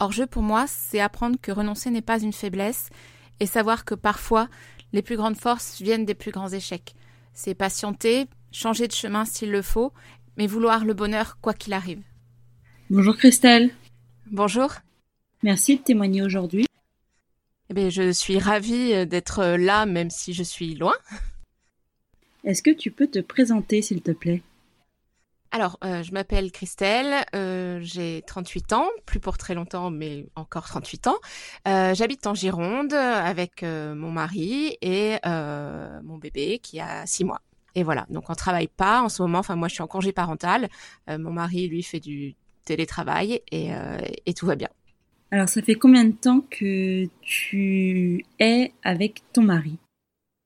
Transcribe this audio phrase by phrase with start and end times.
[0.00, 2.88] Hors-jeu, pour moi, c'est apprendre que renoncer n'est pas une faiblesse
[3.40, 4.48] et savoir que parfois,
[4.92, 6.94] les plus grandes forces viennent des plus grands échecs.
[7.34, 9.92] C'est patienter, changer de chemin s'il le faut,
[10.36, 12.02] mais vouloir le bonheur quoi qu'il arrive.
[12.90, 13.70] Bonjour Christelle.
[14.30, 14.72] Bonjour.
[15.42, 16.66] Merci de témoigner aujourd'hui.
[17.70, 20.94] Eh bien, je suis ravie d'être là, même si je suis loin.
[22.44, 24.42] Est-ce que tu peux te présenter, s'il te plaît?
[25.50, 30.66] Alors, euh, je m'appelle Christelle, euh, j'ai 38 ans, plus pour très longtemps, mais encore
[30.66, 31.16] 38 ans.
[31.66, 37.40] Euh, J'habite en Gironde avec mon mari et mon bébé qui a 6 mois.
[37.74, 40.12] Et voilà, donc on travaille pas en ce moment, enfin moi je suis en congé
[40.12, 40.68] parental,
[41.06, 43.70] mon mari lui fait du télétravail et,
[44.26, 44.68] et tout va bien.
[45.30, 49.78] Alors ça fait combien de temps que tu es avec ton mari?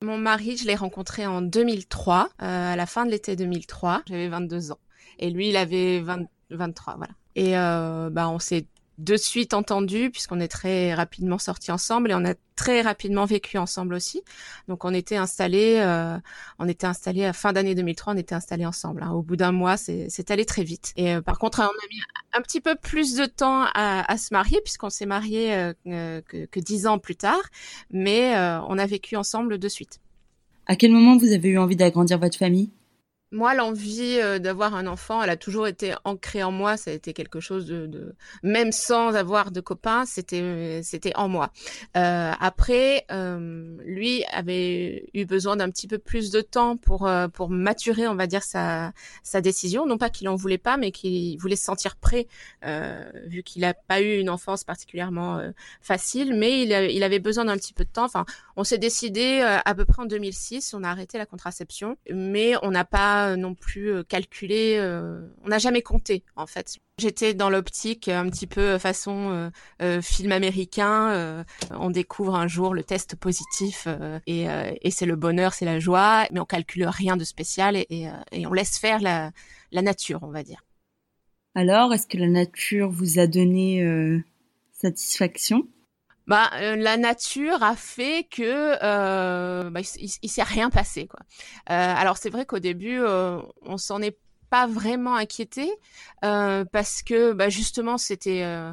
[0.02, 4.02] Mon mari, je l'ai rencontré en 2003, à la fin de l'été 2003.
[4.06, 4.78] J'avais 22 ans.
[5.18, 7.12] Et lui, il avait 20, 23, voilà.
[7.34, 8.66] Et euh, bah, on s'est
[8.98, 13.58] de suite entendu puisqu'on est très rapidement sortis ensemble et on a très rapidement vécu
[13.58, 14.22] ensemble aussi.
[14.68, 16.18] Donc on était installés, euh,
[16.58, 19.02] on était installés à fin d'année 2003, on était installés ensemble.
[19.02, 19.10] Hein.
[19.10, 20.92] Au bout d'un mois, c'est allé très vite.
[20.96, 22.00] Et euh, par contre, on a mis
[22.34, 26.20] un petit peu plus de temps à, à se marier puisqu'on s'est marié euh, euh,
[26.22, 27.42] que dix ans plus tard,
[27.90, 28.34] mais
[28.68, 30.00] on a vécu ensemble de suite.
[30.66, 32.70] À quel moment vous avez eu envie d'agrandir votre famille?
[33.32, 36.76] Moi, l'envie euh, d'avoir un enfant, elle a toujours été ancrée en moi.
[36.76, 38.14] Ça a été quelque chose de, de...
[38.42, 41.50] même sans avoir de copains, c'était c'était en moi.
[41.96, 47.28] Euh, après, euh, lui avait eu besoin d'un petit peu plus de temps pour euh,
[47.28, 49.86] pour maturer, on va dire sa sa décision.
[49.86, 52.28] Non pas qu'il en voulait pas, mais qu'il voulait se sentir prêt,
[52.64, 55.40] euh, vu qu'il a pas eu une enfance particulièrement
[55.80, 56.34] facile.
[56.34, 58.04] Mais il, il avait besoin d'un petit peu de temps.
[58.04, 60.74] Enfin, on s'est décidé à peu près en 2006.
[60.74, 65.26] On a arrêté la contraception, mais on n'a pas euh, non plus euh, calculé, euh,
[65.44, 66.78] on n'a jamais compté en fait.
[66.98, 69.50] J'étais dans l'optique un petit peu façon
[70.02, 71.44] film américain.
[71.70, 73.88] on découvre un jour le test positif
[74.26, 74.46] et,
[74.90, 78.08] c'est le bonheur, c'est la joie, mais on calcule rien de spécial et,
[78.46, 79.32] on laisse faire la,
[79.72, 80.62] nature, on va dire.
[81.54, 84.22] Alors, est-ce que la nature vous a donné
[84.72, 85.66] satisfaction?
[86.32, 91.06] Bah, euh, la nature a fait que euh, bah, il, s'est rien passé.
[91.12, 91.14] Euh,
[91.68, 94.16] alors c'est vrai qu'au début euh, on s'en est
[94.48, 95.70] pas vraiment inquiété
[96.22, 98.72] parce que bah, justement c'était euh,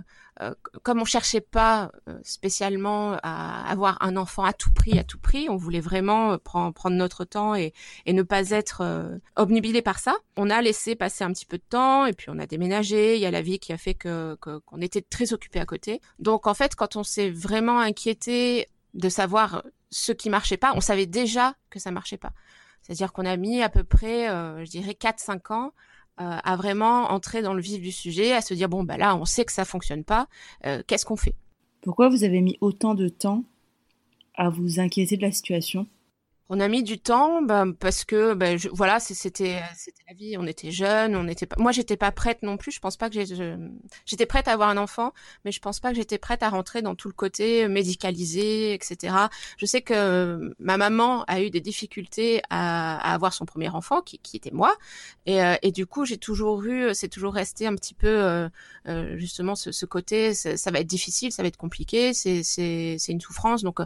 [0.84, 5.20] comme on cherchait pas euh, spécialement à avoir un enfant à tout prix, à tout
[5.20, 7.74] prix, on voulait vraiment euh, prendre, prendre notre temps et,
[8.06, 10.16] et ne pas être obnubilé par ça.
[10.38, 13.16] On a laissé passer un petit peu de temps et puis on a déménagé.
[13.16, 16.02] Il y a la vie qui a fait que qu'on était très occupé à côté.
[16.20, 20.82] Donc en fait, quand on s'est vraiment inquiété de savoir ce qui marchait pas, on
[20.82, 22.32] savait déjà que ça marchait pas.
[22.82, 25.72] C'est-à-dire qu'on a mis à peu près, je dirais, 4-5 ans euh,
[26.20, 29.26] à vraiment entrer dans le vif du sujet, à se dire bon bah là on
[29.26, 30.28] sait que ça fonctionne pas,
[30.66, 31.36] euh, qu'est-ce qu'on fait?
[31.82, 33.44] Pourquoi vous avez mis autant de temps
[34.36, 35.88] à vous inquiéter de la situation?
[36.50, 40.36] On a mis du temps bah, parce que bah, je, voilà c'était c'était la vie.
[40.38, 42.72] On était jeunes on était pas moi j'étais pas prête non plus.
[42.72, 43.16] Je pense pas que
[44.06, 45.14] j'étais prête à avoir un enfant
[45.46, 49.16] mais je pense pas que j'étais prête à rentrer dans tout le côté médicalisé etc
[49.58, 54.02] je sais que ma maman a eu des difficultés à, à avoir son premier enfant
[54.02, 54.76] qui, qui était moi.
[55.28, 58.50] Et, euh, et du coup j'ai toujours eu c'est toujours resté un petit peu euh,
[58.88, 63.12] euh justement ce, ce côté ça, va être difficile ça va être compliqué c'est c'est
[63.12, 63.62] une souffrance.
[63.62, 63.86] Donc euh,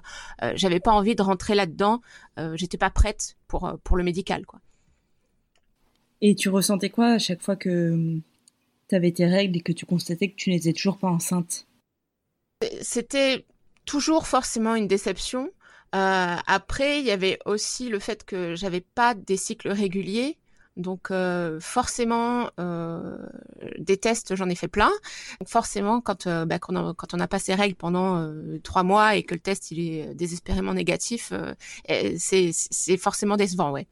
[0.55, 2.01] j'avais pas envie de rentrer là dedans
[2.39, 4.59] euh, j'étais pas prête pour euh, pour le médical quoi.
[6.21, 8.21] Et tu ressentais quoi à chaque fois que hum,
[8.87, 11.67] tu avais tes règles et que tu constatais que tu n'étais toujours pas enceinte?
[12.81, 13.45] C'était
[13.85, 15.51] toujours forcément une déception.
[15.95, 20.37] Euh, après, il y avait aussi le fait que j'avais pas des cycles réguliers.
[20.75, 23.17] Donc euh, forcément, euh,
[23.77, 24.91] des tests, j'en ai fait plein.
[25.39, 28.59] Donc forcément, quand, euh, bah, quand, on, quand on n'a pas ses règles pendant euh,
[28.63, 31.53] trois mois et que le test il est désespérément négatif, euh,
[32.17, 33.85] c'est forcément décevant, ouais.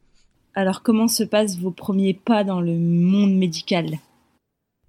[0.54, 3.98] Alors comment se passent vos premiers pas dans le monde médical?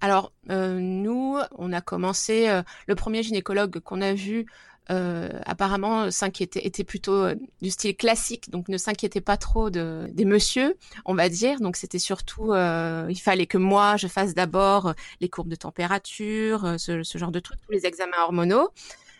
[0.00, 4.44] Alors, nous, on a commencé, le premier gynécologue qu'on a vu,
[4.90, 10.08] euh, apparemment s'inquiétait était plutôt euh, du style classique donc ne s'inquiétait pas trop de
[10.12, 10.76] des messieurs
[11.06, 15.28] on va dire donc c'était surtout euh, il fallait que moi je fasse d'abord les
[15.28, 18.68] courbes de température euh, ce, genre de trucs tous les examens hormonaux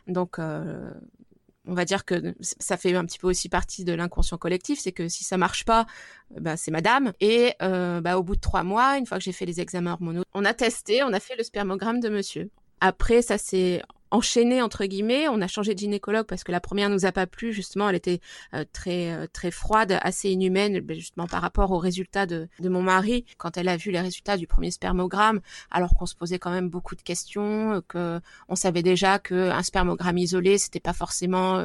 [0.06, 0.90] donc euh,
[1.66, 4.92] on va dire que ça fait un petit peu aussi partie de l'inconscient collectif, c'est
[4.92, 5.86] que si ça marche pas,
[6.38, 7.12] bah, c'est madame.
[7.20, 9.92] Et euh, bah, au bout de trois mois, une fois que j'ai fait les examens
[9.92, 12.50] hormonaux, on a testé, on a fait le spermogramme de monsieur.
[12.80, 13.82] Après, ça s'est
[14.14, 15.28] enchaîné entre guillemets.
[15.28, 17.52] On a changé de gynécologue parce que la première nous a pas plu.
[17.52, 18.20] Justement, elle était
[18.54, 22.68] euh, très euh, très froide, assez inhumaine, ben, justement par rapport aux résultats de, de
[22.68, 25.40] mon mari quand elle a vu les résultats du premier spermogramme,
[25.70, 29.62] alors qu'on se posait quand même beaucoup de questions, que on savait déjà que un
[29.62, 31.58] spermogramme isolé c'était pas forcément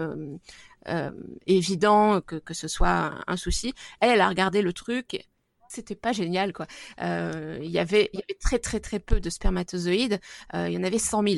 [0.88, 1.12] euh,
[1.46, 3.74] évident que, que ce soit un, souci.
[4.00, 5.28] Elle, elle a regardé le truc
[5.70, 6.66] c'était pas génial quoi.
[7.02, 8.12] Euh, il y avait
[8.42, 10.20] très très très peu de spermatozoïdes.
[10.56, 11.36] Euh, il y en avait 100 000.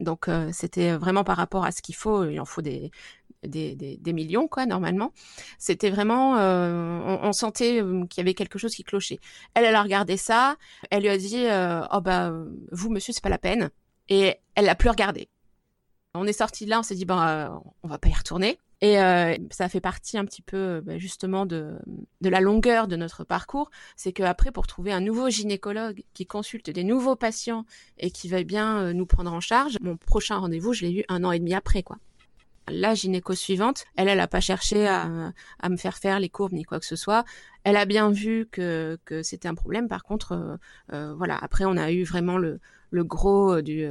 [0.00, 2.24] Donc euh, c'était vraiment par rapport à ce qu'il faut.
[2.24, 2.90] Il en faut des
[3.42, 5.12] des, des, millions quoi normalement.
[5.58, 9.20] C'était vraiment euh, on, on, sentait qu'il y avait quelque chose qui clochait.
[9.54, 10.56] Elle elle a regardé ça.
[10.90, 11.44] Elle lui a dit
[11.92, 12.32] oh bah
[12.72, 13.70] vous monsieur c'est pas la peine.
[14.08, 15.28] Et elle l'a plus regardé.
[16.14, 18.58] On est sorti de là, on s'est dit ben on va pas y retourner.
[18.82, 21.78] Et euh, ça fait partie un petit peu bah, justement de,
[22.20, 23.70] de la longueur de notre parcours.
[23.96, 27.64] C'est qu'après, pour trouver un nouveau gynécologue qui consulte des nouveaux patients
[27.98, 31.04] et qui va bien euh, nous prendre en charge, mon prochain rendez-vous, je l'ai eu
[31.08, 31.96] un an et demi après, quoi.
[32.68, 36.52] La gynéco suivante, elle, elle a pas cherché à, à, me faire faire les courbes
[36.52, 37.24] ni quoi que ce soit.
[37.62, 39.86] Elle a bien vu que, que c'était un problème.
[39.88, 40.56] Par contre, euh,
[40.92, 41.38] euh voilà.
[41.40, 42.58] Après, on a eu vraiment le,
[42.90, 43.88] le gros du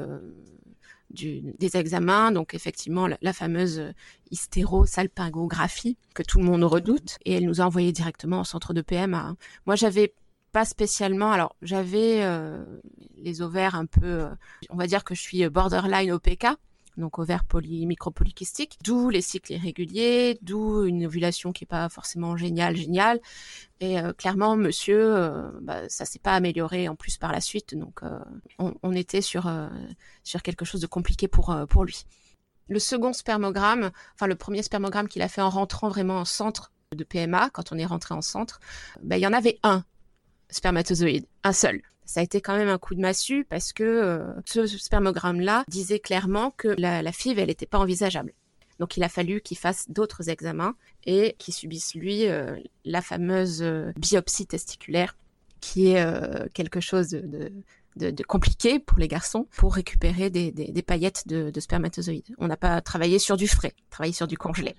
[1.24, 3.94] euh, des examens, donc effectivement la, fameuse
[4.32, 8.82] hystérosalpingographie que tout le monde redoute, et elle nous a envoyé directement au centre de
[8.82, 9.36] PMA.
[9.66, 10.14] Moi, j'avais
[10.52, 11.32] pas spécialement.
[11.32, 12.64] Alors, j'avais euh,
[13.18, 14.30] les ovaires un peu, euh,
[14.70, 16.48] on va dire que je suis borderline OPK,
[16.98, 22.38] donc ovaire poly, micropolycystique, d'où les cycles irréguliers, d'où une ovulation qui est pas forcément
[22.38, 23.20] géniale, géniale.
[23.80, 27.76] Et euh, clairement, monsieur, euh, bah, ça s'est pas amélioré en plus par la suite,
[27.76, 28.20] donc euh,
[28.60, 29.52] on, était sur
[30.24, 32.06] sur quelque chose de compliqué pour pour lui.
[32.68, 36.72] Le second spermogramme, enfin le premier spermogramme qu'il a fait en rentrant vraiment en centre
[36.96, 38.60] de PMA, quand on est rentré en centre,
[39.04, 39.84] bah, il y en avait un
[40.50, 44.24] spermatozoïde, un seul ça a été quand même un coup de massue parce que euh,
[44.46, 48.34] ce spermogramme-là disait clairement que la, la FIV, elle n'était pas envisageable.
[48.80, 50.76] Donc il a fallu qu'il fasse d'autres examens
[51.06, 55.16] et qu'il subisse lui euh, la fameuse euh, biopsie testiculaire
[55.62, 56.06] qui est
[56.54, 62.36] quelque chose de, compliqué pour les garçons pour récupérer des, des, paillettes de spermatozoïdes.
[62.38, 64.76] On n'a pas travaillé sur du frais, travaillé sur du congelé.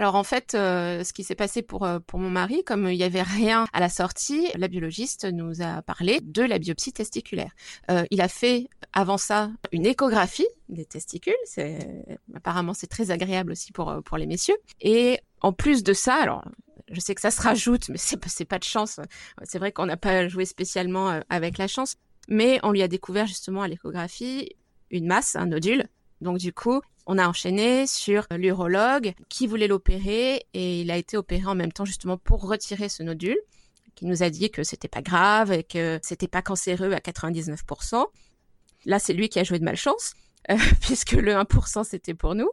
[0.00, 2.96] Alors en fait, euh, ce qui s'est passé pour euh, pour mon mari, comme il
[2.96, 7.52] y avait rien à la sortie, la biologiste nous a parlé de la biopsie testiculaire.
[7.90, 11.34] Euh, il a fait avant ça une échographie des testicules.
[11.44, 14.56] C'est apparemment c'est très agréable aussi pour pour les messieurs.
[14.80, 16.46] Et en plus de ça, alors
[16.90, 19.00] je sais que ça se rajoute, mais c'est c'est pas de chance.
[19.42, 23.26] C'est vrai qu'on n'a pas joué spécialement avec la chance, mais on lui a découvert
[23.26, 24.56] justement à l'échographie
[24.90, 25.84] une masse, un nodule.
[26.22, 26.80] Donc du coup,
[27.10, 31.72] on a enchaîné sur l'urologue qui voulait l'opérer et il a été opéré en même
[31.72, 33.36] temps justement pour retirer ce nodule
[33.96, 38.06] qui nous a dit que c'était pas grave et que c'était pas cancéreux à 99%.
[38.84, 40.14] Là, c'est lui qui a joué de malchance
[40.52, 42.48] euh, puisque le 1% c'était pour nous.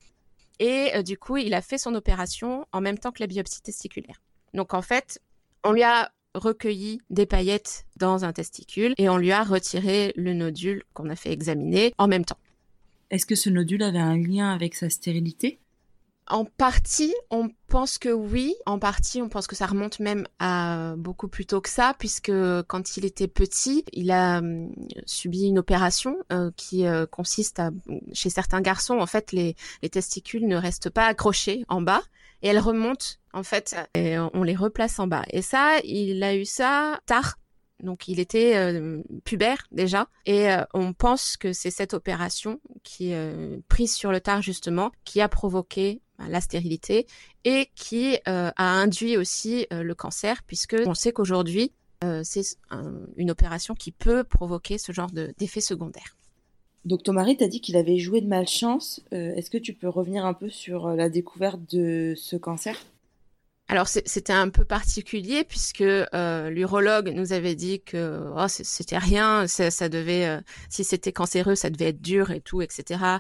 [0.57, 3.62] Et euh, du coup, il a fait son opération en même temps que la biopsie
[3.62, 4.24] testiculaire.
[4.56, 5.21] Donc en fait,
[5.63, 10.33] on lui a recueilli des paillettes dans un testicule et on lui a retiré le
[10.33, 12.39] nodule qu'on a fait examiner en même temps.
[13.09, 15.59] Est-ce que ce nodule avait un lien avec sa stérilité?
[16.30, 18.54] En partie, on pense que oui.
[18.65, 22.33] En partie, on pense que ça remonte même à beaucoup plus tôt que ça, puisque
[22.68, 24.69] quand il était petit, il a hum,
[25.06, 27.71] subi une opération euh, qui euh, consiste à,
[28.12, 32.01] chez certains garçons, en fait, les, les, testicules ne restent pas accrochés en bas
[32.42, 35.23] et elles remontent, en fait, et on les replace en bas.
[35.31, 37.37] Et ça, il a eu ça tard
[37.84, 43.14] donc il était euh, pubère déjà et euh, on pense que c'est cette opération qui
[43.14, 47.06] euh, prise sur le tard justement qui a provoqué bah, la stérilité
[47.44, 51.72] et qui a induit aussi le cancer puisque on sait qu'aujourd'hui
[52.24, 52.44] c'est
[53.16, 56.18] une opération qui peut provoquer ce genre d'effet secondaire.
[56.84, 59.02] Donc ton mari t'a dit qu'il avait joué de malchance.
[59.12, 62.78] Est-ce que tu peux revenir un peu sur la découverte de ce cancer?
[63.69, 69.45] Alors c'était un peu particulier puisque euh, l'urologue nous avait dit que oh, c'était rien,
[69.47, 73.18] ça, ça devait, euh, si c'était cancéreux, ça devait être dur et tout, etc.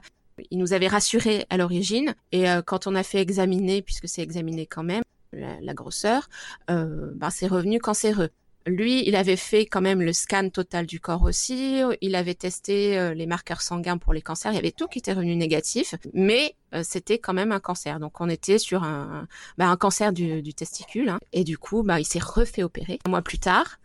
[0.49, 4.21] Il nous avait rassuré à l'origine et euh, quand on a fait examiner, puisque c'est
[4.21, 6.29] examiné quand même la, la grosseur,
[6.69, 8.29] euh, ben, c'est revenu cancéreux.
[8.67, 11.81] Lui, il avait fait quand même le scan total du corps aussi.
[12.01, 14.51] Il avait testé euh, les marqueurs sanguins pour les cancers.
[14.51, 18.01] Il y avait tout qui était revenu négatif, mais euh, c'était quand même un cancer.
[18.01, 19.25] Donc on était sur un,
[19.57, 21.07] bah, un cancer du, du testicule.
[21.07, 21.19] Hein.
[21.31, 23.79] Et du coup, bah, il s'est refait opérer un mois plus tard.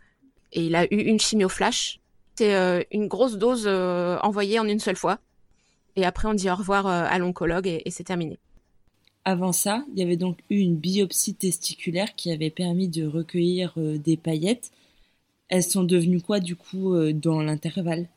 [0.51, 2.01] Et il a eu une chimio flash.
[2.35, 5.19] C'est euh, une grosse dose envoyée en une seule fois.
[5.95, 8.37] Et après, on dit au revoir à l'oncologue et, et c'est terminé.
[9.25, 13.73] Avant ça, il y avait donc eu une biopsie testiculaire qui avait permis de recueillir
[13.77, 14.71] euh, des paillettes.
[15.47, 18.09] Elles sont devenues quoi du coup euh, dans l'intervalle?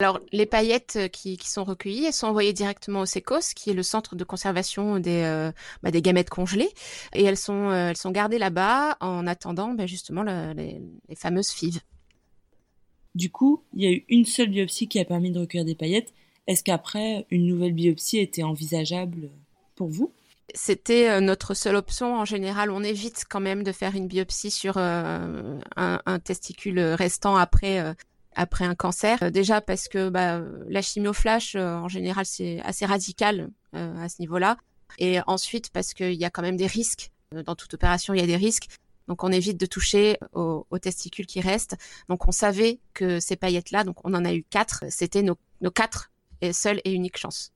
[0.00, 3.82] Alors, les paillettes qui, sont recueillies, elles sont envoyées directement au SECOS, qui est le
[3.82, 5.50] centre de conservation des,
[5.82, 6.70] bah, des gamètes congelées,
[7.14, 11.80] et elles sont, elles sont gardées là-bas en attendant bah, justement les, les fameuses fives.
[13.16, 15.74] Du coup, il y a eu une seule biopsie qui a permis de recueillir des
[15.74, 16.14] paillettes.
[16.46, 19.30] Est-ce qu'après, une nouvelle biopsie était envisageable?
[19.86, 20.12] Vous?
[20.54, 22.16] C'était euh, notre seule option.
[22.16, 27.36] En général, on évite quand même de faire une biopsie sur euh, un, testicule restant
[27.36, 27.92] après euh,
[28.34, 29.30] après un cancer.
[29.30, 34.56] Déjà parce que bah, la chimioflash, en général, c'est assez radical à ce niveau-là.
[34.98, 37.10] Et ensuite parce qu'il y a quand même des risques.
[37.32, 38.68] Dans toute opération, il y a des risques.
[39.08, 41.76] Donc on évite de toucher aux, testicules qui restent.
[42.08, 45.36] Donc on savait que ces paillettes-là, donc on en a eu quatre, c'était nos,
[45.74, 47.52] quatre et seules et uniques chances.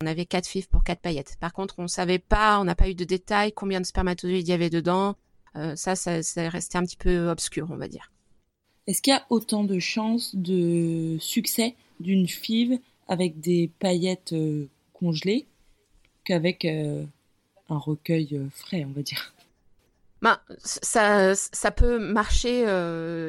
[0.00, 1.36] On avait quatre fives pour quatre paillettes.
[1.40, 4.50] Par contre, on savait pas, on n'a pas eu de détails, combien de spermatozoïdes il
[4.50, 5.16] y avait dedans.
[5.56, 8.12] Euh, ça, ça, ça restait un petit peu obscur, on va dire.
[8.86, 12.78] Est-ce qu'il y a autant de chances de succès d'une five
[13.08, 15.46] avec des paillettes euh, congelées
[16.22, 17.04] qu'avec euh,
[17.68, 19.34] un recueil frais, on va dire?
[20.22, 22.62] Bah, ça, ça peut marcher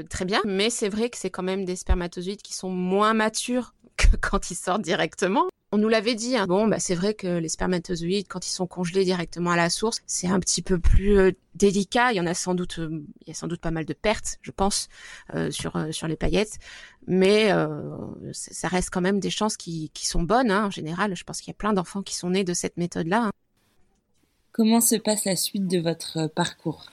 [0.07, 3.73] très bien, mais c'est vrai que c'est quand même des spermatozoïdes qui sont moins matures
[3.97, 5.49] que quand ils sortent directement.
[5.71, 6.35] On nous l'avait dit.
[6.35, 6.47] Hein.
[6.47, 9.99] Bon, bah c'est vrai que les spermatozoïdes, quand ils sont congelés directement à la source,
[10.07, 12.11] c'est un petit peu plus euh, délicat.
[12.11, 13.93] Il y en a sans doute, euh, il y a sans doute pas mal de
[13.93, 14.89] pertes, je pense,
[15.51, 16.57] sur sur les paillettes,
[17.07, 17.49] mais
[18.31, 21.15] ça reste quand même des chances qui, qui sont bonnes hein, en général.
[21.15, 23.25] Je pense qu'il y a plein d'enfants qui sont nés de cette méthode-là.
[23.25, 23.31] Hein.
[24.59, 26.89] Comment se passe la suite de votre euh, parcours?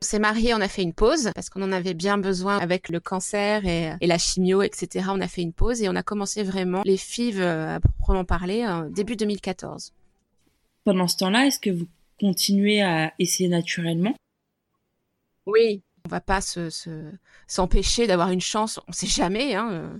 [0.00, 2.88] On s'est mariés, on a fait une pause parce qu'on en avait bien besoin avec
[2.88, 5.06] le cancer et, la chimio, etc.
[5.10, 8.24] On a fait une pause et on a commencé vraiment les FIV euh, à proprement
[8.24, 9.92] parler début 2014.
[10.84, 11.86] Pendant ce temps-là, est-ce que vous
[12.20, 14.14] continuez à essayer naturellement?
[15.46, 16.70] Oui, on va pas se,
[17.46, 18.80] s'empêcher d'avoir une chance.
[18.86, 19.54] On sait jamais.
[19.54, 19.98] Hein, euh,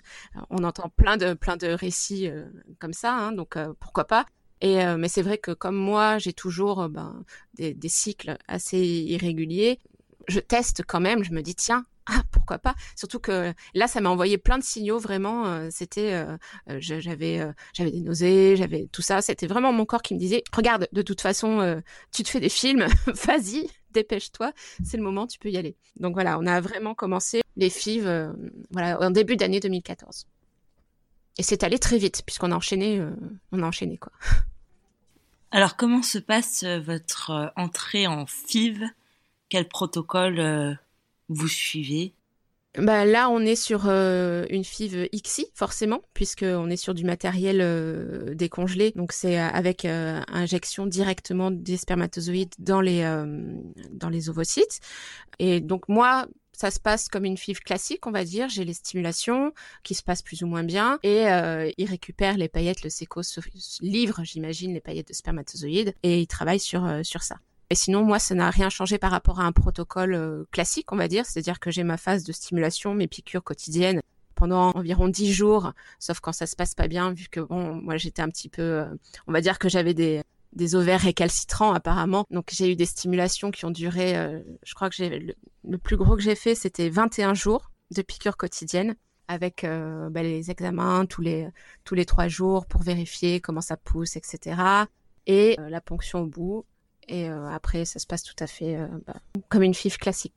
[0.50, 2.30] on entend plein de plein de récits
[2.78, 4.26] comme ça, hein, donc pourquoi pas?
[4.60, 7.24] Et euh, mais c'est vrai que comme moi, j'ai toujours euh, ben,
[7.54, 9.78] des, des, cycles assez irréguliers.
[10.26, 11.22] Je teste quand même.
[11.22, 12.74] Je me dis tiens, ah, pourquoi pas?
[12.96, 14.98] Surtout que là, ça m'a envoyé plein de signaux.
[14.98, 16.24] Vraiment, euh, c'était,
[16.78, 19.22] j'avais, j'avais des nausées, j'avais tout ça.
[19.22, 22.48] C'était vraiment mon corps qui me disait regarde, de toute façon, tu te fais des
[22.48, 22.86] films,
[23.26, 24.52] vas-y, dépêche-toi,
[24.84, 25.76] c'est le moment, tu peux y aller.
[25.96, 28.32] Donc voilà, on a vraiment commencé les FIV,
[28.70, 30.26] voilà, en début d'année 2014.
[31.38, 33.00] Et c'est allé très vite puisqu'on a enchaîné,
[33.52, 34.12] on a enchaîné quoi.
[35.50, 38.84] Alors, comment se passe euh, votre euh, entrée en FIV?
[39.48, 40.74] Quel protocole euh,
[41.30, 42.12] vous suivez?
[42.76, 48.92] Bah là, on est sur une FIV XI, forcément, puisqu'on est sur du matériel décongelé.
[48.94, 53.02] Donc, c'est avec injection directement des spermatozoïdes dans les,
[53.90, 54.80] dans les ovocytes.
[55.40, 58.48] Et donc, moi, ça se passe comme une FIV classique, on va dire.
[58.48, 59.52] J'ai les stimulations
[59.84, 63.20] qui se passent plus ou moins bien et euh, il récupère les paillettes, le séco
[63.80, 67.36] livre, j'imagine, les paillettes de spermatozoïdes et il travaille sur, euh, sur ça.
[67.70, 70.96] Et sinon, moi, ça n'a rien changé par rapport à un protocole euh, classique, on
[70.96, 71.26] va dire.
[71.26, 74.00] C'est-à-dire que j'ai ma phase de stimulation, mes piqûres quotidiennes
[74.34, 77.96] pendant environ dix jours, sauf quand ça se passe pas bien, vu que bon, moi
[77.96, 78.86] j'étais un petit peu, euh,
[79.26, 80.22] on va dire que j'avais des
[80.52, 82.26] des ovaires récalcitrants apparemment.
[82.30, 85.96] Donc j'ai eu des stimulations qui ont duré, euh, je crois que j'ai le, plus
[85.96, 88.96] gros que j'ai fait, c'était 21 jours de piqûres quotidiennes
[89.28, 91.48] avec euh, bah, les examens tous les
[91.84, 94.60] tous les trois jours pour vérifier comment ça pousse, etc.
[95.26, 96.64] Et euh, la ponction au bout.
[97.10, 98.76] Et après, ça se passe tout à fait
[99.06, 99.16] bah,
[99.48, 100.34] comme une FIF classique.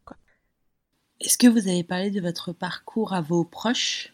[1.19, 4.13] Est-ce que vous avez parlé de votre parcours à vos proches?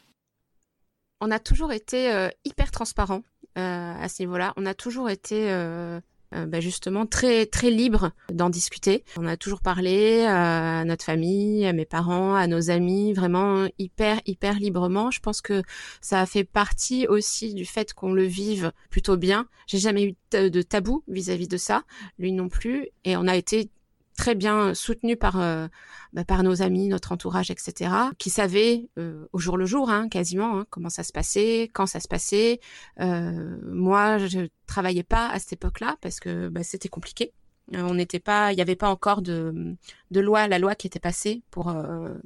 [1.20, 3.24] On a toujours été hyper transparents
[3.58, 4.54] euh, à ce niveau-là.
[4.56, 6.00] On a toujours été euh,
[6.36, 9.04] euh, bah, justement très très libre d'en discuter.
[9.18, 14.22] On a toujours parlé à notre famille, à mes parents, à nos amis, vraiment hyper
[14.28, 15.10] hyper librement.
[15.10, 15.64] Je pense que
[16.02, 19.48] ça a fait partie aussi du fait qu'on le vive plutôt bien.
[19.66, 21.84] J'ai jamais eu de tabou vis-à-vis -vis de ça,
[22.20, 23.72] lui non plus, et on a été
[24.18, 25.68] très bien soutenu par euh,
[26.12, 30.10] bah, par nos amis, notre entourage, etc., qui savaient euh, au jour le jour, hein,
[30.10, 32.60] quasiment, hein, comment ça se passait, quand ça se passait.
[33.00, 37.32] Euh, moi, je travaillais pas à cette époque-là parce que bah, c'était compliqué.
[37.74, 39.76] on n'était pas, il n'y avait pas encore de,
[40.12, 41.74] de loi, la loi qui était passée pour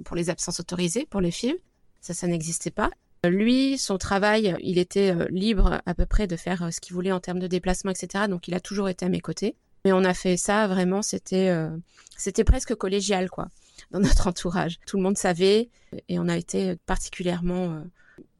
[0.05, 1.57] pour les absences autorisées pour les filles.
[1.99, 2.89] Ça, ça n'existait pas.
[3.23, 7.19] Lui, son travail, il était libre à peu près de faire ce qu'il voulait en
[7.19, 8.25] termes de déplacement, etc.
[8.27, 9.55] Donc, il a toujours été à mes côtés.
[9.85, 11.75] Mais on a fait ça vraiment, c'était euh,
[12.17, 13.47] c'était presque collégial quoi,
[13.91, 14.79] dans notre entourage.
[14.85, 15.69] Tout le monde savait
[16.07, 17.81] et on a été particulièrement euh,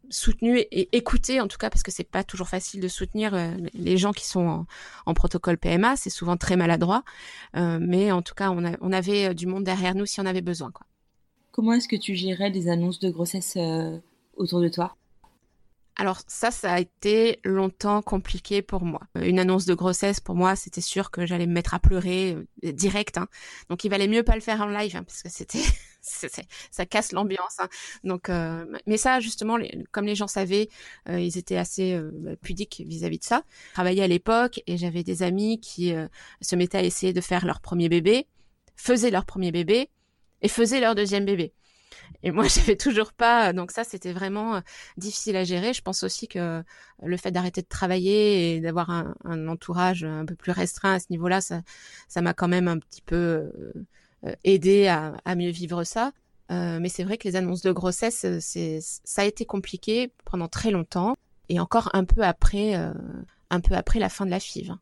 [0.09, 3.51] soutenu et écouté en tout cas parce que c'est pas toujours facile de soutenir euh,
[3.73, 4.65] les gens qui sont
[5.05, 7.03] en, protocole PMA, c'est souvent très maladroit,
[7.53, 10.41] mais en tout cas on, a, on avait du monde derrière nous si on avait
[10.41, 10.85] besoin quoi.
[11.51, 13.57] Comment est-ce que tu gérais les annonces de grossesse
[14.37, 14.95] autour de toi?
[16.01, 19.01] Alors ça, ça a été longtemps compliqué pour moi.
[19.13, 22.71] Une annonce de grossesse, pour moi, c'était sûr que j'allais me mettre à pleurer euh,
[22.71, 23.19] direct.
[23.19, 23.27] Hein.
[23.69, 25.61] Donc il valait mieux pas le faire en live hein, parce que c'était
[26.71, 27.59] ça casse l'ambiance.
[27.59, 27.69] Hein.
[28.03, 29.59] Donc, euh, mais ça, justement,
[29.91, 30.69] comme les gens savaient,
[31.07, 33.43] euh, ils étaient assez bah, pudiques vis-à-vis de ça.
[33.67, 35.93] Je travaillais à l'époque et j'avais des amis qui
[36.41, 38.25] se mettaient à essayer de faire leur premier bébé,
[38.75, 39.91] faisaient leur premier bébé
[40.41, 41.53] et faisaient leur deuxième bébé.
[42.23, 43.53] Et moi, j'avais toujours pas.
[43.53, 44.59] Donc ça, c'était vraiment euh,
[44.97, 45.73] difficile à gérer.
[45.73, 46.63] Je pense aussi que
[47.03, 51.07] le fait d'arrêter de travailler et d'avoir un, entourage un peu plus restreint à ce
[51.09, 51.61] niveau-là, ça,
[52.07, 53.15] ça m'a quand même un petit peu
[54.25, 56.11] euh, aidé à, mieux vivre ça.
[56.51, 60.47] Euh, mais c'est vrai que les annonces de grossesse, c'est, ça a été compliqué pendant
[60.47, 61.15] très longtemps
[61.47, 64.79] et encore un peu après, un peu après la fin de la FIV, hein.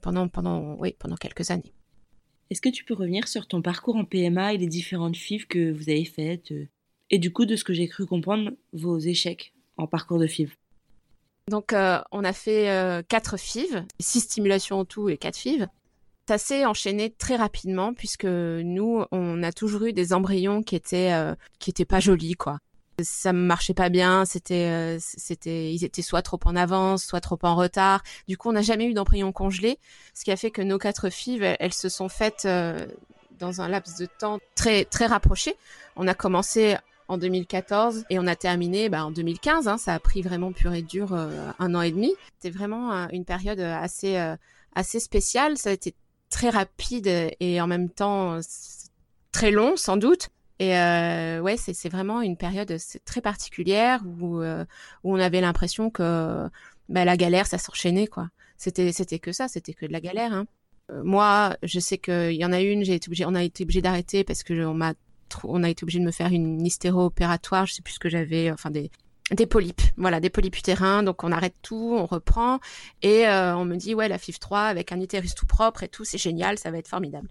[0.00, 1.72] pendant, pendant, oui, pendant quelques années.
[2.52, 5.72] Est-ce que tu peux revenir sur ton parcours en PMA et les différentes FIV que
[5.72, 6.68] vous avez faites euh,
[7.08, 10.54] Et du coup, de ce que j'ai cru comprendre, vos échecs en parcours de FIV
[11.48, 15.66] Donc, euh, on a fait euh, quatre FIV, six stimulations en tout et quatre FIV.
[16.28, 21.14] Ça s'est enchaîné très rapidement puisque nous, on a toujours eu des embryons qui étaient
[21.58, 22.58] qui étaient pas jolis, quoi
[23.00, 27.38] ça marchait pas bien, c'était euh, c'était ils étaient soit trop en avance, soit trop
[27.42, 28.02] en retard.
[28.28, 29.78] Du coup, on n'a jamais eu d'embryon congelé,
[30.14, 32.86] ce qui a fait que nos quatre filles, elles, se sont faites euh,
[33.38, 35.54] dans un laps de temps très très rapproché.
[35.96, 36.76] On a commencé
[37.08, 39.68] en 2014 et on a terminé bah, en 2015.
[39.68, 42.14] Hein, ça a pris vraiment pur et dur euh, un an et demi.
[42.38, 44.16] C'était vraiment une période assez
[44.74, 45.56] assez spéciale.
[45.56, 45.94] Ça a été
[46.30, 47.08] très rapide
[47.40, 48.40] et en même temps
[49.32, 50.30] très long sans doute.
[50.62, 52.72] Et euh, ouais, c'est vraiment une période
[53.04, 54.64] très particulière où, euh,
[55.02, 56.48] où on avait l'impression que
[56.88, 58.28] bah, la galère, ça s'enchaînait quoi.
[58.56, 60.32] C'était que ça, c'était que de la galère.
[60.32, 60.46] Hein.
[60.92, 63.82] Euh, moi, je sais qu'il y en a une, été obligé, on a été obligé
[63.82, 64.52] d'arrêter parce que
[65.64, 68.70] a été obligé de me faire une hystéro-opératoire, je sais plus ce que j'avais, enfin
[68.70, 68.92] des
[69.32, 71.02] des polypes, voilà, des polypes utérins.
[71.02, 72.60] Donc on arrête tout, on reprend
[73.02, 75.88] et euh, on me dit ouais la FIV 3 avec un utérus tout propre et
[75.88, 77.28] tout, c'est génial, ça va être formidable.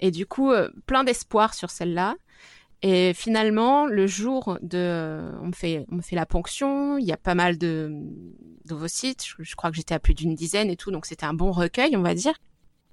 [0.00, 0.52] Et du coup,
[0.86, 2.16] plein d'espoir sur celle-là.
[2.86, 6.98] Et finalement, le jour de, on me fait, on me fait la ponction.
[6.98, 7.90] Il y a pas mal de
[8.66, 9.24] d'ovocytes.
[9.38, 11.96] Je, crois que j'étais à plus d'une dizaine et tout, donc c'était un bon recueil,
[11.96, 12.34] on va dire.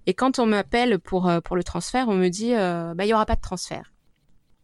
[0.05, 3.09] Et quand on m'appelle pour euh, pour le transfert, on me dit, euh, bah il
[3.09, 3.90] y aura pas de transfert.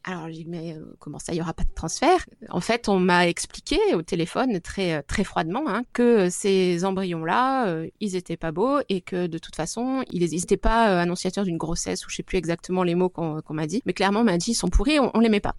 [0.03, 2.25] Alors, je dis, mais euh, comment ça, il n'y aura pas de transfert?
[2.49, 7.67] En fait, on m'a expliqué au téléphone très euh, très froidement hein, que ces embryons-là,
[7.67, 11.57] euh, ils étaient pas beaux et que de toute façon, ils n'étaient pas annonciateurs d'une
[11.57, 14.38] grossesse ou je sais plus exactement les mots qu'on m'a dit, mais clairement, on m'a
[14.38, 15.55] dit, ils sont pourris, on, on les met pas.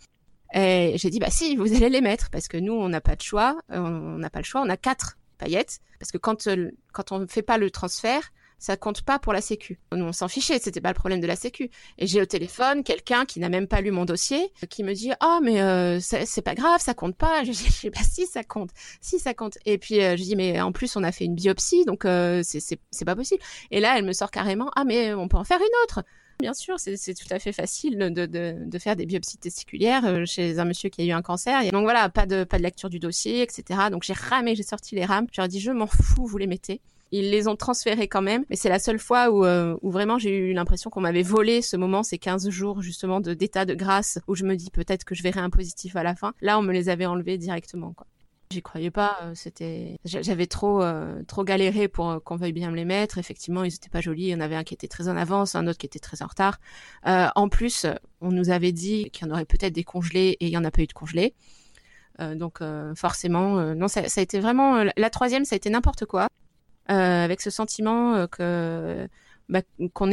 [0.55, 3.16] Et j'ai dit, bah si, vous allez les mettre parce que nous, on n'a pas
[3.16, 5.81] de choix, on n'a pas le choix, on a quatre paillettes.
[5.98, 6.48] Parce que quand
[6.92, 9.79] quand on ne fait pas le transfert, ça compte pas pour la sécu.
[9.92, 11.71] On s'en fichait, c'était pas le problème de la sécu.
[11.99, 15.12] Et j'ai au téléphone quelqu'un qui n'a même pas lu mon dossier, qui me dit
[15.21, 18.44] "Ah, mais euh, c'est pas grave, ça compte pas." Je dis "Je pas si ça
[18.44, 21.25] compte, si ça compte." Et puis euh, je dis "Mais en plus, on a fait
[21.25, 25.14] une biopsie, donc euh, c'est pas possible." Et là, elle me sort carrément "Ah, mais
[25.14, 26.05] on peut en faire une autre."
[26.40, 30.25] Bien sûr, c'est tout à fait facile de, de, de, faire des biopsies testiculaires euh,
[30.25, 31.68] chez un monsieur qui a eu un cancer.
[31.73, 33.88] Donc voilà, pas de, pas de lecture du dossier, etc.
[33.90, 35.27] Donc j'ai ramé, j'ai sorti les rames.
[35.33, 36.81] Je leur ai dit, je m'en fous, vous les mettez.
[37.11, 40.18] Ils les ont transférés quand même, mais c'est la seule fois où, euh, où vraiment
[40.18, 44.18] j'ai eu l'impression qu'on m'avait volé ce moment, ces 15 jours justement d'état de grâce,
[44.27, 46.35] où je me dis peut-être que je verrai un positif à la fin.
[46.42, 48.07] Là, on me les avait enlevés directement, quoi.
[48.51, 52.77] J'y croyais pas, euh, c'était j'avais trop euh, trop galéré pour qu'on veuille bien me
[52.77, 53.18] les mettre.
[53.18, 55.55] Effectivement, ils étaient pas jolis, il y en avait un qui était très en avance,
[55.55, 56.59] un autre qui était très en retard.
[57.05, 57.87] en plus,
[58.23, 60.64] on nous avait dit qu'il y en aurait peut-être des congelés et il y en
[60.64, 61.35] a pas eu de congelés.
[62.37, 62.61] donc
[62.97, 66.29] forcément, non, ça, ça, a été vraiment la troisième, ça a été n'importe quoi.
[66.90, 69.07] Euh, avec ce sentiment euh, que
[69.51, 69.61] bah,
[69.92, 70.11] qu'on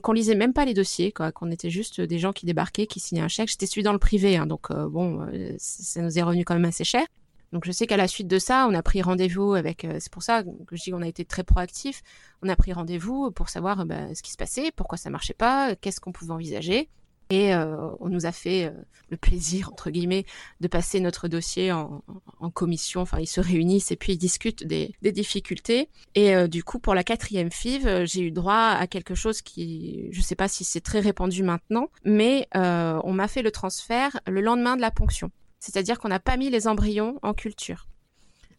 [0.00, 2.98] qu'on lisait même pas les dossiers quoi qu'on était juste des gens qui débarquaient qui
[2.98, 3.48] signaient un chèque.
[3.50, 5.24] J'étais suivi dans le privé hein, donc euh, bon
[5.58, 7.04] ça nous est revenu quand même assez cher.
[7.52, 10.24] Donc je sais qu'à la suite de ça on a pris rendez-vous avec c'est pour
[10.24, 12.02] ça que je dis qu'on a été très proactif
[12.42, 15.76] on a pris rendez-vous pour savoir bah, ce qui se passait pourquoi ça marchait pas
[15.76, 16.88] qu'est-ce qu'on pouvait envisager
[17.30, 18.70] et euh, on nous a fait euh,
[19.10, 20.24] le plaisir, entre guillemets,
[20.60, 22.02] de passer notre dossier en,
[22.40, 23.02] en, commission.
[23.02, 25.90] Enfin, ils se réunissent et puis ils discutent des, des difficultés.
[26.14, 30.08] Et euh, du coup, pour la quatrième FIV, j'ai eu droit à quelque chose qui,
[30.10, 34.18] je ne sais pas si c'est très répandu maintenant, mais on m'a fait le transfert
[34.26, 35.30] le lendemain de la ponction.
[35.60, 37.88] C'est-à-dire qu'on n'a pas mis les embryons en culture.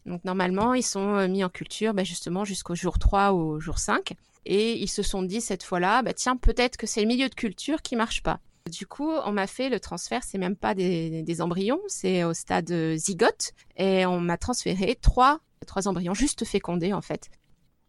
[0.05, 3.79] Donc normalement, ils sont mis en culture bah, justement jusqu'au jour 3 ou au jour
[3.79, 4.13] 5.
[4.45, 7.35] Et ils se sont dit cette fois-là, bah, tiens, peut-être que c'est le milieu de
[7.35, 8.39] culture qui marche pas.
[8.69, 12.71] Du coup, on m'a fait le transfert, c'est même pas des, embryons, c'est au stade
[12.95, 17.29] zygote, et on m'a transféré trois, trois embryons juste fécondés en fait.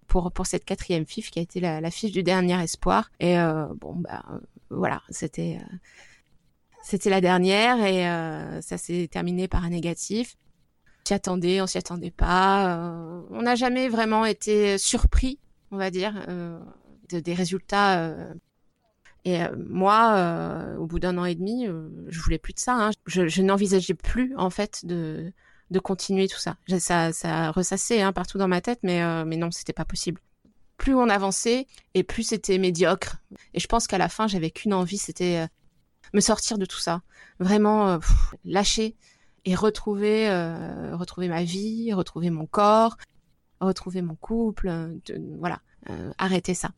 [0.07, 3.13] Pour, pour cette quatrième FIF qui a été la, la FIF du dernier espoir.
[3.21, 4.25] Et euh, bon, bah
[4.69, 5.77] voilà, c'était euh,
[6.83, 10.37] c'était la dernière et euh, ça s'est terminé par un négatif.
[11.05, 13.23] s'y attendait, on s'y attendait pas.
[13.31, 15.39] on n'a jamais vraiment été surpris,
[15.71, 16.27] on va dire,
[17.09, 18.17] des résultats.
[19.25, 21.67] Et moi, au bout d'un an et demi,
[22.09, 22.75] je voulais plus de ça.
[22.75, 22.91] Hein.
[23.07, 25.33] Je, je n'envisageais plus en fait de
[25.71, 26.57] de continuer tout ça.
[26.79, 30.21] Ça, ça ressassait hein, partout dans ma tête, mais euh, mais non, c'était pas possible.
[30.77, 33.19] Plus on avançait et plus c'était médiocre.
[33.55, 35.47] Et je pense qu'à la fin, j'avais qu'une envie, c'était euh,
[36.13, 37.03] me sortir de tout ça,
[37.39, 37.99] vraiment euh,
[38.45, 38.97] lâcher
[39.45, 40.29] et retrouver
[40.93, 42.99] retrouver ma vie, retrouver mon corps,
[43.61, 44.71] retrouver mon couple,
[45.39, 45.63] voilà,
[46.19, 46.73] arrêter ça.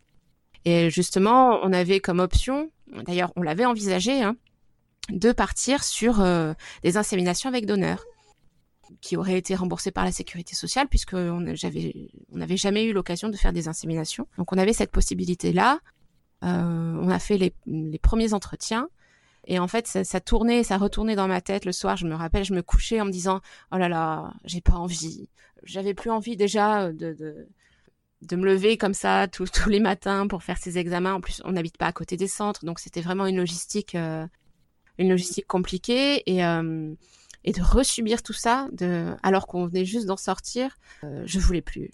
[0.64, 2.70] Et justement, on avait comme option,
[3.07, 4.37] d'ailleurs, on l'avait envisagé, hein,
[5.11, 6.25] de partir sur
[6.83, 8.05] des inséminations avec donneur
[9.01, 13.37] qui aurait été remboursé par la sécurité sociale puisque on n'avait jamais eu l'occasion de
[13.37, 14.27] faire des inséminations.
[14.38, 15.79] Donc on avait cette possibilité là.
[16.44, 18.88] Euh, on a fait les, premiers entretiens
[19.46, 21.96] et en fait ça, tournait, ça retournait dans ma tête le soir.
[21.96, 23.40] Je me rappelle, je me couchais en me disant
[23.72, 25.29] oh là là, j'ai pas envie.
[25.64, 27.48] J'avais plus envie déjà de, de
[28.32, 31.14] me lever comme ça tous, les matins pour faire ces examens.
[31.14, 34.26] En plus, on n'habite pas à côté des centres, donc c'était vraiment une logistique, euh,
[34.98, 36.22] une logistique compliquée.
[36.30, 36.94] Et, euh,
[37.44, 41.62] et de resubir tout ça, de, alors qu'on venait juste d'en sortir, euh, je voulais
[41.62, 41.90] plus.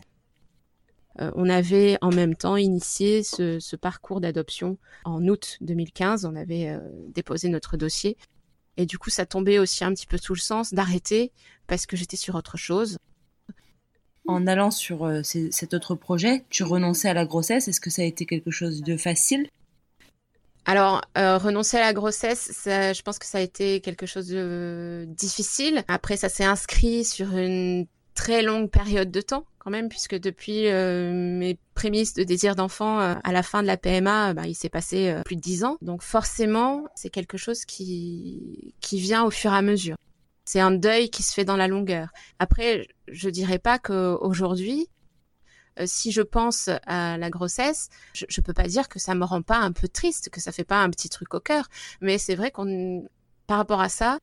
[1.21, 6.25] Euh, on avait en même temps initié ce, ce parcours d'adoption en août 2015.
[6.27, 8.17] On avait euh, déposé notre dossier.
[8.77, 11.33] Et du coup, ça tombait aussi un petit peu sous le sens d'arrêter
[11.67, 12.99] parce que j'étais sur autre chose.
[14.29, 17.67] En allant sur euh, cet autre projet, tu renonçais à la grossesse?
[17.67, 19.49] Est-ce que ça a été quelque chose de facile?
[20.67, 25.07] Alors, euh, renoncer à la grossesse, je pense que ça a été quelque chose de
[25.09, 25.83] difficile.
[25.89, 30.67] Après, ça s'est inscrit sur une très longue période de temps quand même, puisque depuis
[30.67, 34.69] euh, mes prémices de désir d'enfant à la fin de la PMA, bah, il s'est
[34.69, 35.79] passé plus de dix ans.
[35.81, 39.97] Donc forcément, c'est quelque chose qui vient au fur et à mesure.
[40.49, 42.09] C'est un deuil qui se fait dans la longueur.
[42.39, 44.89] Après, je dirais pas qu'aujourd'hui,
[45.79, 49.27] euh, si je pense à la grossesse, je, je peux pas dire que ça me
[49.27, 51.69] rend pas un peu triste, que ça fait pas un petit truc au cœur.
[52.01, 53.07] Mais c'est vrai qu'on,
[53.47, 54.21] par rapport à ça,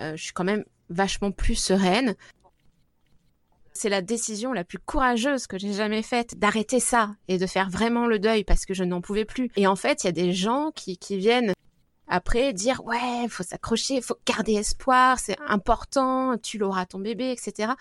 [0.00, 2.14] euh, je suis quand même vachement plus sereine.
[3.74, 7.68] C'est la décision la plus courageuse que j'ai jamais faite d'arrêter ça et de faire
[7.68, 9.50] vraiment le deuil parce que je n'en pouvais plus.
[9.56, 11.52] Et en fait, il y a des gens qui, qui viennent
[12.08, 17.72] après dire ouais, faut s'accrocher, faut garder espoir, c'est important, tu l'auras ton bébé, etc.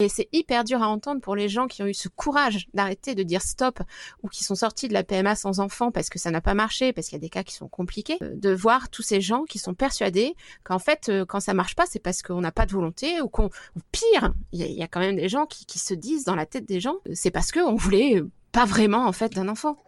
[0.00, 3.16] Et c'est hyper dur à entendre pour les gens qui ont eu ce courage d'arrêter
[3.16, 3.80] de dire stop
[4.22, 6.92] ou qui sont sortis de la PMA sans enfant parce que ça n'a pas marché,
[6.92, 9.42] parce qu'il y a des cas qui sont compliqués, euh, de voir tous ces gens
[9.42, 12.64] qui sont persuadés qu'en fait, euh, quand ça marche pas, c'est parce qu'on n'a pas
[12.64, 13.50] de volonté ou qu'on,
[13.90, 16.64] pire, il y, a quand même des gens qui, qui se disent dans la tête
[16.64, 19.78] des gens, euh, c'est parce qu'on voulait pas vraiment en fait d'un enfant.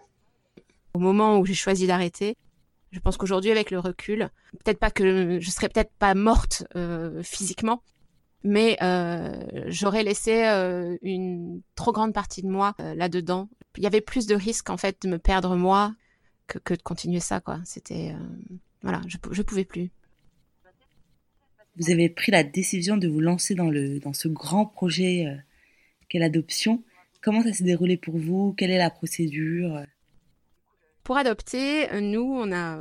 [0.92, 2.36] Au moment où j'ai choisi d'arrêter,
[2.90, 4.30] je pense qu'aujourd'hui, avec le recul,
[4.64, 6.64] peut-être pas que je serais peut-être pas morte
[7.22, 7.82] physiquement,
[8.42, 13.48] mais euh, j'aurais laissé euh, une trop grande partie de moi euh, là-dedans.
[13.76, 15.94] Il y avait plus de risques en fait de me perdre moi
[16.46, 17.60] que, que de continuer ça quoi.
[17.64, 18.14] C'était
[18.82, 19.90] voilà, je je pouvais plus.
[21.76, 25.26] Vous avez pris la décision de vous lancer dans le dans ce grand projet
[26.08, 26.82] qu'est l'adoption.
[27.22, 28.54] Comment ça s'est déroulé pour vous?
[28.56, 29.84] Quelle est la procédure?
[31.10, 32.78] Pour adopter, nous on a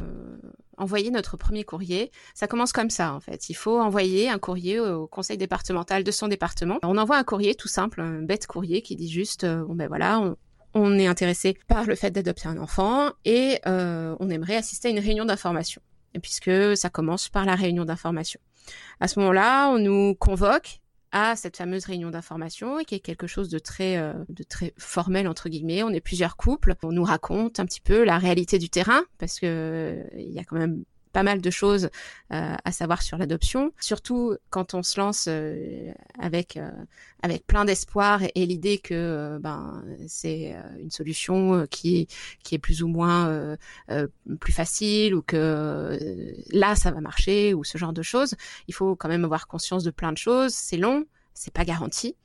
[0.78, 2.12] envoyer notre premier courrier.
[2.36, 3.50] Ça commence comme ça, en fait.
[3.50, 6.78] Il faut envoyer un courrier au conseil départemental de son département.
[6.84, 9.88] On envoie un courrier tout simple, un bête courrier qui dit juste, euh, bon ben
[9.88, 10.36] voilà,
[10.76, 14.92] on, est intéressé par le fait d'adopter un enfant et euh, on aimerait assister à
[14.92, 15.82] une réunion d'information.
[16.22, 18.39] Puisque ça commence par la réunion d'information.
[19.00, 23.50] À ce moment-là, on nous convoque à cette fameuse réunion d'information qui est quelque chose
[23.50, 25.84] de très euh, de très formel entre guillemets.
[25.84, 29.39] On est plusieurs couples, on nous raconte un petit peu la réalité du terrain parce
[29.39, 31.89] que il y a quand même pas mal de choses
[32.32, 36.69] euh, à savoir sur l'adoption, surtout quand on se lance euh, avec euh,
[37.22, 42.08] avec plein d'espoir et, l'idée que ben c'est une solution qui
[42.43, 43.58] qui est plus ou moins
[44.39, 46.00] plus facile ou que
[46.52, 48.36] là ça va marcher ou ce genre de choses.
[48.67, 50.54] Il faut quand même avoir conscience de plein de choses.
[50.54, 52.15] C'est long, c'est pas garanti.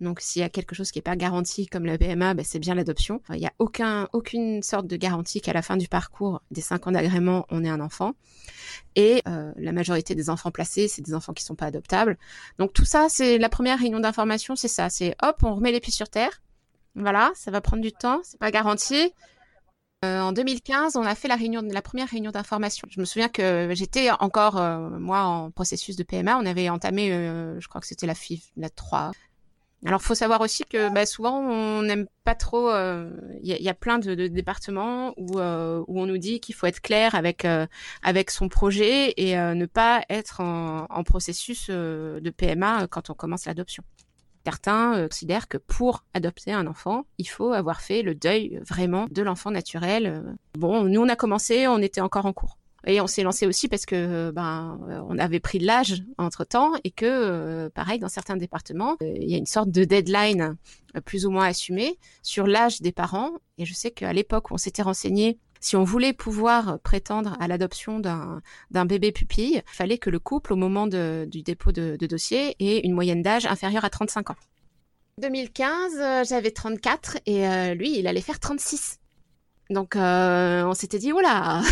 [0.00, 2.58] Donc s'il y a quelque chose qui n'est pas garanti comme la PMA, ben, c'est
[2.58, 3.20] bien l'adoption.
[3.30, 6.86] Il n'y a aucun, aucune sorte de garantie qu'à la fin du parcours des cinq
[6.86, 8.14] ans d'agrément, on ait un enfant.
[8.96, 12.16] Et euh, la majorité des enfants placés, c'est des enfants qui sont pas adoptables.
[12.58, 14.88] Donc tout ça, c'est la première réunion d'information, c'est ça.
[14.88, 16.42] C'est hop, on remet les pieds sur terre.
[16.94, 19.12] Voilà, ça va prendre du temps, c'est pas garanti.
[20.02, 21.36] Euh, en 2015, on a fait la
[21.82, 22.88] première réunion d'information.
[22.90, 26.38] Je me souviens que j'étais encore euh, moi en processus de PMA.
[26.38, 29.12] On avait entamé, je crois que c'était la FIV, la 3,
[29.86, 32.68] Alors, faut savoir aussi que bah, souvent, on n'aime pas trop.
[32.68, 33.10] Il euh,
[33.42, 36.80] y, y, a plein de, départements où, euh, où on nous dit qu'il faut être
[36.80, 37.66] clair avec euh,
[38.02, 43.46] avec son projet et ne pas être en, en processus de PMA quand on commence
[43.46, 43.82] l'adoption.
[44.44, 49.22] Certains considèrent que pour adopter un enfant, il faut avoir fait le deuil vraiment de
[49.22, 50.36] l'enfant naturel.
[50.54, 52.59] Bon, nous on a commencé, on était encore en cours.
[52.86, 56.44] Et on s'est lancé aussi parce que euh, ben on avait pris de l'âge entre
[56.44, 59.84] temps et que euh, pareil dans certains départements euh, il y a une sorte de
[59.84, 60.56] deadline
[61.04, 64.82] plus ou moins assumée sur l'âge des parents et je sais qu'à l'époque on s'était
[64.82, 70.18] renseigné si on voulait pouvoir prétendre à l'adoption d'un bébé pupille, il fallait que le
[70.18, 74.30] couple, au moment du dépôt de, de dossier, ait une moyenne d'âge inférieure à 35
[74.30, 74.36] ans.
[75.18, 78.99] 2015, j'avais 34 et lui, il allait faire 36.
[79.70, 81.62] Donc euh, on s'était dit oula,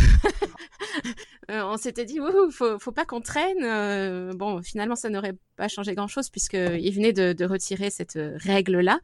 [1.50, 3.64] euh, on s'était dit ouh, faut, faut pas qu'on traîne.
[3.64, 8.16] Euh, bon, finalement ça n'aurait pas changé grand chose puisqu'il venait de, de, retirer cette
[8.36, 9.00] règle là.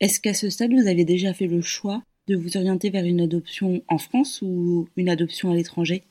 [0.00, 3.20] Est-ce qu'à ce stade vous avez déjà fait le choix de vous orienter vers une
[3.20, 6.02] adoption en France ou une adoption à l'étranger?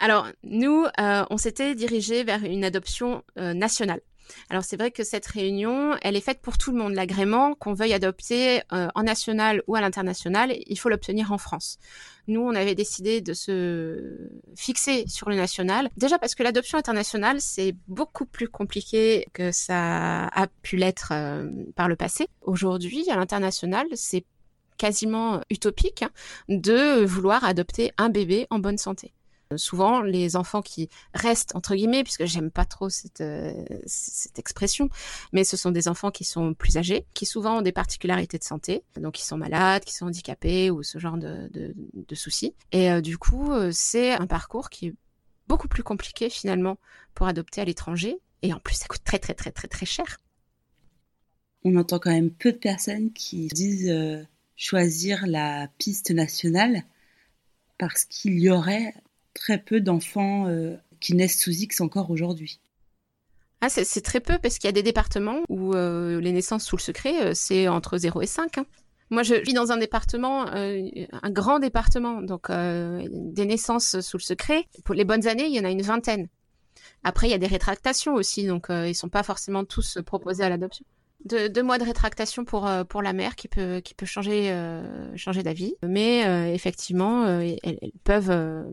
[0.00, 4.00] Alors nous, on s'était dirigé vers une adoption nationale.
[4.50, 6.94] Alors c'est vrai que cette réunion, elle est faite pour tout le monde.
[6.94, 11.78] L'agrément, qu'on veuille adopter euh, en national ou à l'international, il faut l'obtenir en France.
[12.26, 15.90] Nous, on avait décidé de se fixer sur le national.
[15.96, 21.48] Déjà parce que l'adoption internationale, c'est beaucoup plus compliqué que ça a pu l'être euh,
[21.76, 22.28] par le passé.
[22.40, 24.24] Aujourd'hui, à l'international, c'est
[24.78, 26.10] quasiment utopique hein,
[26.48, 29.12] de vouloir adopter un bébé en bonne santé
[29.56, 33.52] souvent les enfants qui restent entre guillemets puisque j'aime pas trop cette, euh,
[33.86, 34.88] cette expression
[35.32, 38.44] mais ce sont des enfants qui sont plus âgés qui souvent ont des particularités de
[38.44, 42.54] santé donc qui sont malades qui sont handicapés ou ce genre de, de, soucis.
[42.72, 44.94] Et euh, du coup euh, c'est un parcours qui est
[45.48, 46.78] beaucoup plus compliqué finalement
[47.14, 48.18] pour adopter à l'étranger.
[48.42, 50.18] Et en plus ça coûte très très très très très cher.
[51.64, 53.92] On entend quand même peu de personnes qui disent
[54.54, 56.84] choisir la piste nationale
[57.78, 58.94] parce qu'il y aurait
[59.34, 62.60] très peu d'enfants euh, qui naissent sous X encore aujourd'hui.
[63.60, 66.76] Ah, c'est très peu parce qu'il y a des départements où euh, les naissances sous
[66.76, 68.58] le secret, euh, c'est entre 0 et 5.
[68.58, 68.66] Hein.
[69.10, 74.64] Moi, je vis dans un département, un grand département, donc des naissances sous le secret.
[74.84, 76.26] Pour les bonnes années, il y en a une vingtaine.
[77.04, 80.48] Après, il y a des rétractations aussi, donc ils sont pas forcément tous proposés à
[80.48, 80.86] l'adoption.
[81.26, 84.50] De, deux mois de rétractation pour pour la mère qui peut qui peut changer
[85.16, 87.58] changer d'avis, mais effectivement, elles,
[88.04, 88.64] peuvent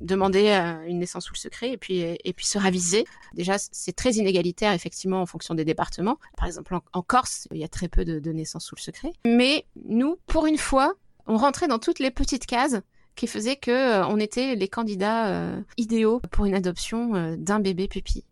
[0.00, 0.50] demander
[0.86, 3.04] une naissance sous le secret et puis et puis se raviser.
[3.34, 6.18] Déjà, c'est très inégalitaire effectivement en fonction des départements.
[6.36, 9.12] Par exemple, en, Corse, il y a très peu de, de naissances sous le secret.
[9.26, 10.94] Mais nous, pour une fois,
[11.26, 12.80] on rentrait dans toutes les petites cases
[13.14, 17.60] qui faisaient que euh, on était les candidats euh, idéaux pour une adoption euh, d'un
[17.60, 18.24] bébé pupille.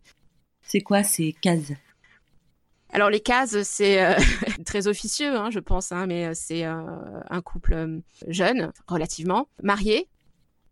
[0.62, 1.72] C'est quoi ces cases?
[2.92, 4.16] Alors les cases, c'est
[4.64, 10.08] très officieux, hein, je pense, hein, mais c'est un couple jeune, relativement, marié,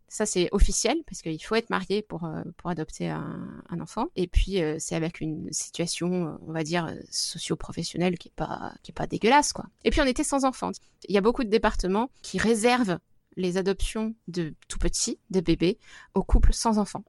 [0.09, 4.07] ça, c'est officiel parce qu'il faut être marié pour, euh, pour adopter un, enfant.
[4.15, 8.91] Et puis, euh, c'est avec une situation, on va dire, socio-professionnelle qui est pas, qui
[8.91, 9.65] est pas dégueulasse, quoi.
[9.85, 10.71] Et puis, on était sans enfants.
[11.07, 12.97] Il y a beaucoup de départements qui réservent
[13.37, 15.77] les adoptions de tout petits, de bébés,
[16.13, 17.03] aux couples sans enfants.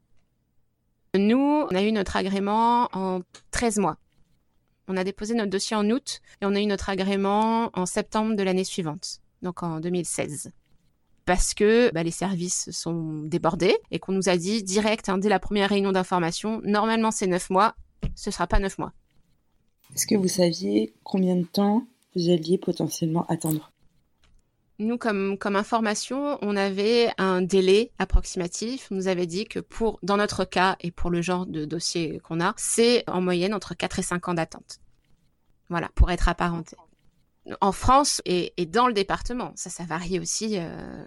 [1.16, 3.96] Nous, on a eu notre agrément en 13 mois.
[4.86, 8.36] On a déposé notre dossier en août et on a eu notre agrément en septembre
[8.36, 10.52] de l'année suivante, donc en 2016
[11.30, 15.28] parce que bah, les services sont débordés et qu'on nous a dit direct hein, dès
[15.28, 17.76] la première réunion d'information, normalement c'est neuf mois,
[18.16, 18.92] ce sera pas neuf mois.
[19.94, 23.70] Est-ce que vous saviez combien de temps vous alliez potentiellement attendre?
[24.80, 28.88] Nous, comme, comme information, on avait un délai approximatif.
[28.90, 32.18] On nous avait dit que pour, dans notre cas et pour le genre de dossier
[32.24, 34.80] qu'on a, c'est en moyenne entre 4 et 5 ans d'attente.
[35.68, 36.74] Voilà, pour être apparenté
[37.60, 39.52] en France et, dans le département.
[39.56, 40.56] Ça, ça varie aussi.
[40.58, 41.04] Euh,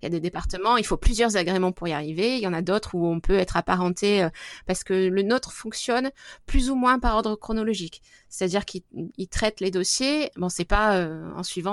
[0.00, 2.36] il y a des départements, il faut plusieurs agréments pour y arriver.
[2.36, 4.30] Il y en a d'autres où on peut être apparenté euh,
[4.66, 6.10] parce que le nôtre fonctionne
[6.46, 8.02] plus ou moins par ordre chronologique.
[8.28, 8.82] C'est-à-dire qu'il
[9.30, 10.30] traite les dossiers.
[10.36, 11.72] Bon, c'est pas euh, en suivant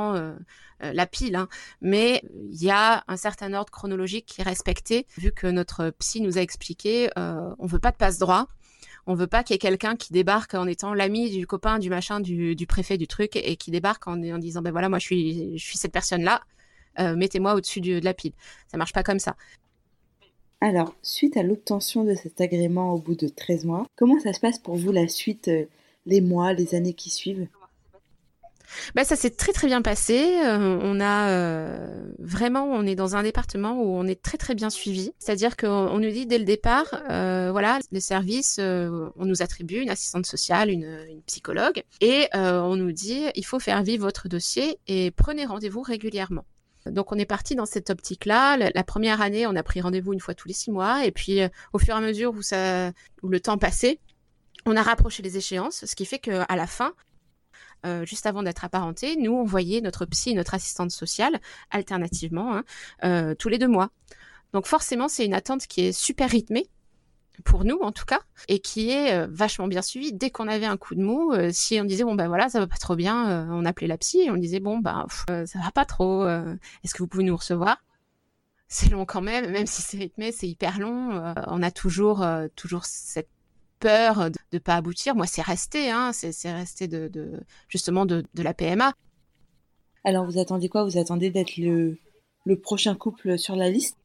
[0.82, 1.50] la pile, hein,
[1.82, 5.08] mais il y a un certain ordre chronologique qui est respecté.
[5.17, 8.48] Vu que notre psy nous a expliqué, on veut pas de passe droit.
[9.12, 11.89] On veut pas qu'il y ait quelqu'un qui débarque en étant l'ami du copain, du
[11.89, 15.58] machin, du, préfet, du truc, et qui débarque en, disant ben voilà, moi je suis,
[15.58, 16.43] je suis cette personne-là,
[17.00, 18.34] euh, mettez-moi au-dessus de la pile.
[18.67, 19.36] Ça marche pas comme ça.
[20.62, 24.39] Alors, suite à l'obtention de cet agrément au bout de 13 mois, comment ça se
[24.39, 25.65] passe pour vous la suite, euh,
[26.06, 27.48] les mois, les années qui suivent?
[28.95, 30.38] Bah, ça s'est très très bien passé.
[30.45, 34.55] Euh, on a euh, vraiment, on est dans un département où on est très très
[34.55, 35.12] bien suivi.
[35.19, 39.89] C'est-à-dire qu'on nous dit dès le départ, euh, voilà, les services, on nous attribue une
[39.89, 45.12] assistante sociale, une, psychologue, et on nous dit il faut faire vivre votre dossier et
[45.12, 46.45] prenez rendez-vous régulièrement.
[46.86, 48.58] Donc on est parti dans cette optique-là.
[48.58, 51.41] La, première année, on a pris rendez-vous une fois tous les six mois, et puis
[51.73, 53.99] au fur et à mesure où le temps passait,
[54.65, 56.93] on a rapproché les échéances, ce qui fait qu'à la fin,
[57.86, 61.39] euh, juste avant d'être apparentés, nous, on voyait notre psy et notre assistante sociale,
[61.72, 62.63] alternativement, hein,
[63.04, 63.89] euh, tous les deux mois.
[64.54, 66.68] Donc forcément, c'est une attente qui est super rythmée,
[67.46, 70.12] pour nous en tout cas, et qui est euh, vachement bien suivie.
[70.12, 72.68] Dès qu'on avait un coup de mou, si on disait bon ben voilà ça va
[72.68, 75.86] pas trop bien, on appelait la psy et on disait bon ben ça va pas
[75.86, 77.78] trop, est-ce que vous pouvez nous recevoir?
[78.68, 81.34] C'est long quand même, même si c'est rythmé, c'est hyper long.
[81.48, 83.30] on a toujours toujours cette
[83.80, 85.15] peur de ne pas aboutir.
[85.15, 88.94] Moi, c'est resté, hein, c'est resté de, justement de, la PMA.
[90.04, 90.84] Alors, vous attendez quoi?
[90.84, 91.98] Vous attendez d'être le,
[92.46, 93.98] le prochain couple sur la liste?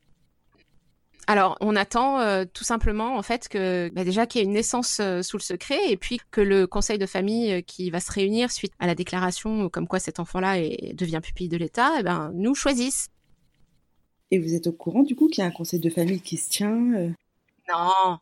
[1.27, 4.53] Alors, on attend euh, tout simplement en fait que bah, déjà qu'il y ait une
[4.53, 8.01] naissance euh, sous le secret et puis que le conseil de famille euh, qui va
[8.01, 10.57] se réunir suite à la déclaration comme quoi cet enfant-là
[10.93, 13.09] devient pupille de l'État, eh ben, nous choisisse.
[14.31, 16.37] Et vous êtes au courant du coup qu'il y a un conseil de famille qui
[16.37, 18.19] se tient Non,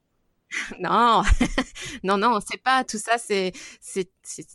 [0.81, 1.23] non,
[2.05, 3.17] non, non, c'est pas tout ça.
[3.19, 3.53] C'est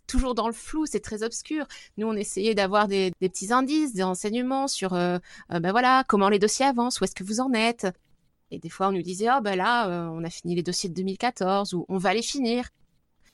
[0.07, 1.65] toujours dans le flou, c'est très obscur.
[1.97, 5.17] Nous, on essayait d'avoir des, petits indices, des renseignements sur, euh,
[5.51, 7.87] euh, ben voilà, comment les dossiers avancent, où est-ce que vous en êtes.
[8.51, 10.89] Et des fois, on nous disait, oh ben là, euh, on a fini les dossiers
[10.89, 12.69] de 2014 ou on va les finir.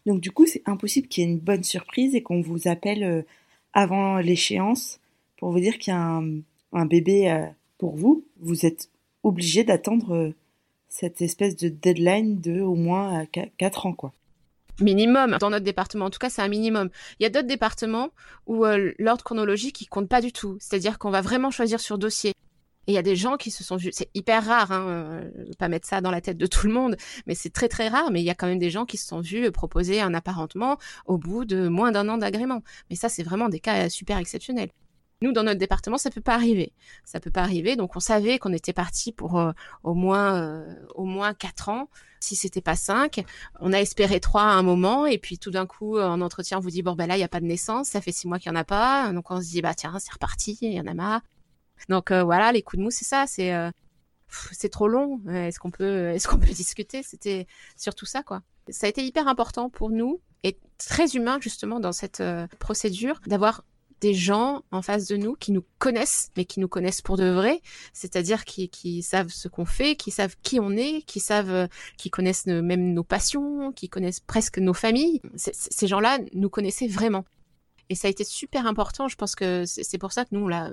[0.06, 3.26] Donc du coup, c'est impossible qu'il y ait une bonne surprise et qu'on vous appelle
[3.72, 5.00] avant l'échéance
[5.38, 6.22] pour vous dire qu'il y a
[6.74, 7.48] un bébé
[7.78, 8.26] pour vous.
[8.42, 8.90] Vous êtes
[9.24, 10.34] obligé d'attendre
[10.94, 13.26] cette espèce de deadline de au moins
[13.58, 14.14] 4 ans, quoi.
[14.80, 15.38] Minimum.
[15.40, 16.90] Dans notre département, en tout cas, c'est un minimum.
[17.20, 18.10] Il y a d'autres départements
[18.46, 20.56] où euh, l'ordre chronologique, il compte pas du tout.
[20.60, 22.30] C'est-à-dire qu'on va vraiment choisir sur dossier.
[22.86, 25.32] Et il y a des gens qui se sont vus, c'est hyper rare, hein, euh,
[25.58, 28.12] pas mettre ça dans la tête de tout le monde, mais c'est très très rare,
[28.12, 30.78] mais il y a quand même des gens qui se sont vus proposer un apparentement
[31.06, 32.62] au bout de moins d'un an d'agrément.
[32.90, 34.70] Mais ça, c'est vraiment des cas super exceptionnels.
[35.24, 36.74] Nous, dans notre département, ça peut pas arriver.
[37.06, 37.78] Ça peut pas arriver.
[37.78, 41.90] Donc, on savait qu'on était parti pour euh, au moins euh, au moins quatre ans.
[42.20, 43.24] Si c'était pas cinq,
[43.62, 46.62] on a espéré trois à un moment, et puis tout d'un coup, en entretien, on
[46.62, 48.38] vous dit bon ben là, il y a pas de naissance, ça fait six mois
[48.38, 49.14] qu'il y en a pas.
[49.14, 51.22] Donc, on se dit bah tiens, c'est reparti, il y en a marre.
[51.88, 53.54] Donc euh, voilà, les coups de mou, c'est ça, c'est
[54.52, 55.22] c'est trop long.
[55.30, 57.02] Est-ce qu'on peut, est-ce qu'on peut discuter?
[57.02, 58.42] C'était surtout ça, quoi.
[58.68, 62.22] Ça a été hyper important pour nous et très humain justement dans cette
[62.60, 63.64] procédure d'avoir
[64.04, 67.30] des gens en face de nous qui nous connaissent, mais qui nous connaissent pour de
[67.30, 67.62] vrai,
[67.94, 72.10] c'est-à-dire qui, qui savent ce qu'on fait, qui savent qui on est, qui savent, qui
[72.10, 75.22] connaissent même nos passions, qui connaissent presque nos familles.
[75.36, 77.24] ces gens-là nous connaissaient vraiment.
[77.88, 79.08] Et ça a été super important.
[79.08, 80.72] Je pense que c'est pour ça que nous, on l'a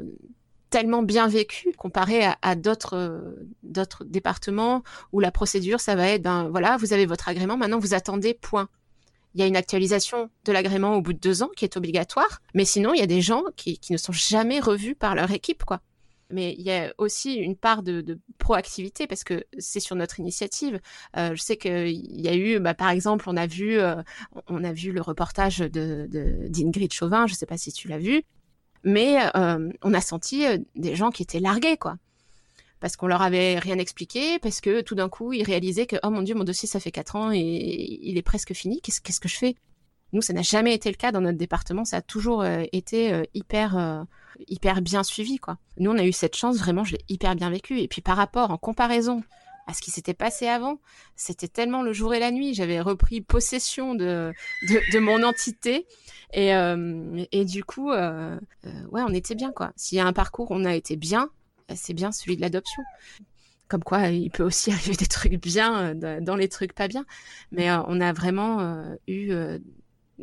[0.71, 6.49] tellement bien vécu comparé à, d'autres d'autres départements où la procédure ça va être ben
[6.49, 8.69] voilà vous avez votre agrément maintenant vous attendez point
[9.35, 12.41] il y a une actualisation de l'agrément au bout de deux ans qui est obligatoire,
[12.55, 15.65] mais sinon, il y a des gens qui, ne sont jamais revus par leur équipe,
[15.65, 15.81] quoi.
[16.33, 20.81] Mais il y a aussi une part de, proactivité parce que c'est sur notre initiative.
[21.17, 23.97] Euh, je sais qu'il y a eu, bah, par exemple, on a vu, euh,
[24.47, 26.09] on a vu le reportage de
[26.49, 27.27] d'Ingrid Chauvin.
[27.27, 28.23] Je ne sais pas si tu l'as vu,
[28.85, 30.45] mais euh, on a senti
[30.77, 31.97] des gens qui étaient largués, quoi
[32.81, 36.11] parce qu'on leur avait rien expliqué, parce que tout d'un coup, ils réalisaient que, oh
[36.11, 37.39] mon dieu, mon dossier, ça fait quatre ans et
[38.03, 39.55] il est presque fini, qu'est-ce, qu'est-ce que je fais?
[40.13, 43.13] Nous, ça n'a jamais été le cas dans notre département, ça a toujours euh, été
[43.13, 44.03] euh, hyper, euh,
[44.49, 45.59] hyper bien suivi, quoi.
[45.79, 47.79] Nous, on a eu cette chance, vraiment, je l'ai hyper bien vécu.
[47.79, 49.23] Et puis par rapport, en comparaison
[49.69, 50.81] à ce qui s'était passé avant,
[51.15, 52.55] c'était tellement le jour et la nuit.
[52.55, 54.33] J'avais repris possession de,
[54.69, 55.87] de, de mon entité.
[56.33, 56.51] Et,
[57.31, 58.39] et du coup, ouais,
[58.91, 59.73] on était bien, quoi.
[59.77, 61.31] S'il y a un parcours, on a été bien,
[61.75, 62.83] c'est bien celui de l'adoption.
[63.69, 67.07] Comme quoi, il peut aussi arriver des trucs bien euh, dans les trucs pas bien.
[67.53, 69.33] Mais euh, on a vraiment euh, eu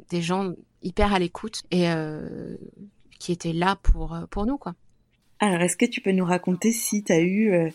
[0.09, 1.87] des gens hyper à l'écoute et
[3.19, 4.59] qui étaient là pour, nous.
[5.39, 7.71] Alors, est-ce que tu peux nous raconter si tu as eu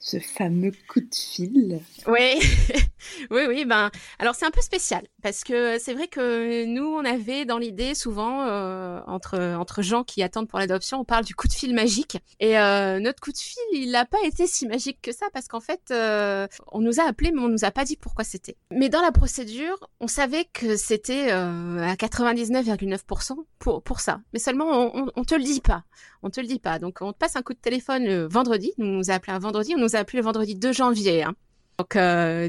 [0.00, 1.80] ce fameux coup de fil.
[2.06, 2.38] Oui,
[3.30, 3.64] oui, oui.
[3.64, 7.58] Ben, alors c'est un peu spécial parce que c'est vrai que nous, on avait dans
[7.58, 11.52] l'idée souvent euh, entre entre gens qui attendent pour l'adoption, on parle du coup de
[11.52, 12.18] fil magique.
[12.40, 15.48] Et euh, notre coup de fil, il n'a pas été si magique que ça parce
[15.48, 18.56] qu'en fait, euh, on nous a appelé, mais on nous a pas dit pourquoi c'était.
[18.70, 24.20] Mais dans la procédure, on savait que c'était à 99,9% pour pour ça.
[24.32, 25.84] Mais seulement, on, on, te le dit pas.
[26.22, 26.78] On te le dit pas.
[26.78, 28.72] Donc, on te passe un coup de téléphone le vendredi.
[28.78, 29.74] Nous, nous a appelé un vendredi.
[29.76, 31.22] On a appelé le vendredi 2 janvier.
[31.22, 31.34] Hein.
[31.78, 31.96] Donc,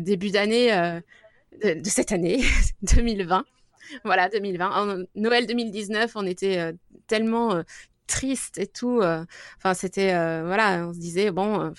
[0.03, 0.71] début d'année
[1.63, 2.41] de, cette année
[2.81, 3.45] 2020.
[4.03, 4.69] voilà, 2020.
[4.69, 6.73] En Noël 2019, on était
[7.07, 7.61] tellement
[8.07, 9.01] triste et tout.
[9.57, 10.11] Enfin, c'était
[10.43, 11.71] voilà, on se disait bon.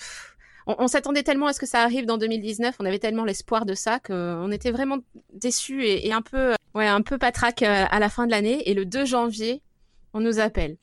[0.65, 3.73] on, s'attendait tellement à ce que ça arrive dans 2019, on avait tellement l'espoir de
[3.73, 4.99] ça qu'on était vraiment
[5.33, 8.69] déçus et, et, un peu, ouais, un peu patraque à la fin de l'année.
[8.69, 9.61] Et le 2 janvier,
[10.13, 10.77] on nous appelle.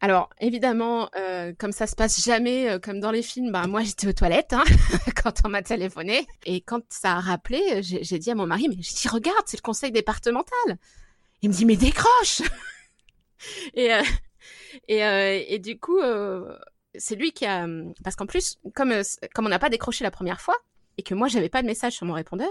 [0.00, 3.82] Alors évidemment, euh, comme ça se passe jamais euh, comme dans les films, bah moi
[3.84, 4.64] j'étais aux toilettes hein,
[5.22, 8.76] quand on m'a téléphoné et quand ça a rappelé, j'ai dit à mon mari mais
[8.80, 10.78] j'ai dit regarde c'est le conseil départemental.
[11.42, 12.42] Il me dit mais décroche
[13.74, 14.02] et, euh,
[14.88, 15.98] et et du coup
[16.94, 17.66] c'est lui qui a
[18.04, 18.92] parce qu'en plus comme
[19.34, 20.56] comme on n'a pas décroché la première fois
[20.98, 22.50] et que moi j'avais pas de message sur mon répondeur,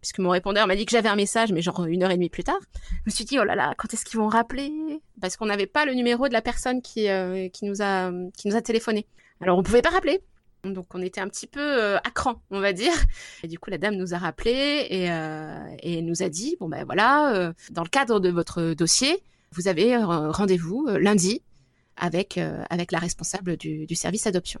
[0.00, 2.28] puisque mon répondeur m'a dit que j'avais un message, mais genre une heure et demie
[2.28, 2.58] plus tard,
[2.90, 5.00] je me suis dit, oh là là, quand est-ce qu'ils vont rappeler?
[5.20, 8.48] Parce qu'on n'avait pas le numéro de la personne qui, euh, qui, nous a, qui
[8.48, 9.06] nous a téléphoné.
[9.40, 10.20] Alors on pouvait pas rappeler.
[10.64, 12.92] Donc on était un petit peu euh, à cran, on va dire.
[13.42, 16.68] Et du coup, la dame nous a rappelé et, euh, et nous a dit, bon
[16.68, 19.22] ben voilà, dans le cadre de votre dossier,
[19.52, 21.42] vous avez rendez-vous lundi
[21.96, 24.60] avec, avec la responsable du, du service adoption.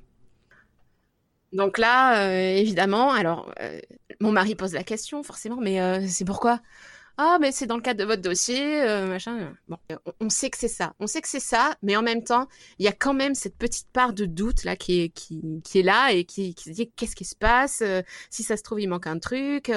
[1.52, 3.80] Donc là, euh, évidemment, alors euh,
[4.20, 6.60] mon mari pose la question forcément, mais euh, c'est pourquoi?
[7.18, 9.52] Ah, mais c'est dans le cadre de votre dossier, machin.
[9.68, 9.76] Bon,
[10.20, 12.48] on, sait que c'est ça, on sait que c'est ça, mais en même temps,
[12.78, 15.80] il y a quand même cette petite part de doute là qui est qui, qui
[15.80, 17.82] est là et qui, qui se dit qu'est-ce qui se passe?
[18.30, 19.70] Si ça se trouve, il manque un truc.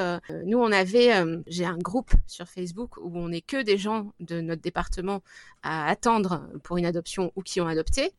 [0.45, 1.11] nous, on avait,
[1.47, 5.21] j'ai un groupe sur Facebook où on n'est que des gens de notre département
[5.63, 8.13] à attendre pour une adoption ou qui ont adopté.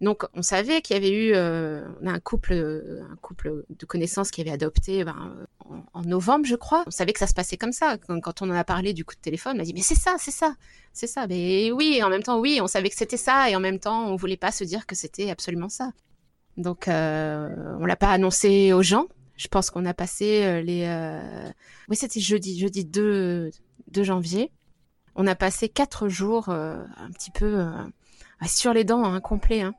[0.00, 2.54] Donc, on savait qu'il y avait eu euh, un couple,
[3.08, 5.36] un couple de connaissances qui avait adopté ben,
[5.94, 6.82] en, novembre, je crois.
[6.86, 7.98] On savait que ça se passait comme ça.
[7.98, 10.16] Quand, on en a parlé du coup de téléphone, on m'a dit mais c'est ça,
[10.18, 10.56] c'est ça,
[10.92, 11.26] c'est ça.
[11.28, 14.06] Mais oui, en même temps, oui, on savait que c'était ça, et en même temps,
[14.06, 15.92] on voulait pas se dire que c'était absolument ça.
[16.56, 19.06] Donc, euh, on l'a pas annoncé aux gens.
[19.36, 20.84] Je pense qu'on a passé euh, les.
[20.86, 21.50] Euh,
[21.88, 23.50] oui, c'était jeudi, jeudi 2,
[23.90, 24.52] 2 janvier.
[25.14, 27.66] On a passé quatre jours un petit peu
[28.46, 29.62] sur les dents, hein, complet.
[29.62, 29.74] Hein.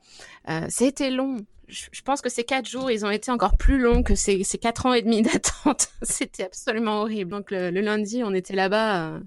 [0.50, 1.38] Euh, c'était long.
[1.68, 4.86] Je, pense que ces quatre jours, ils ont été encore plus longs que ces, quatre
[4.86, 5.90] ans et demi d'attente.
[6.02, 7.32] C'était absolument horrible.
[7.32, 9.20] Donc le, lundi, on était là-bas euh,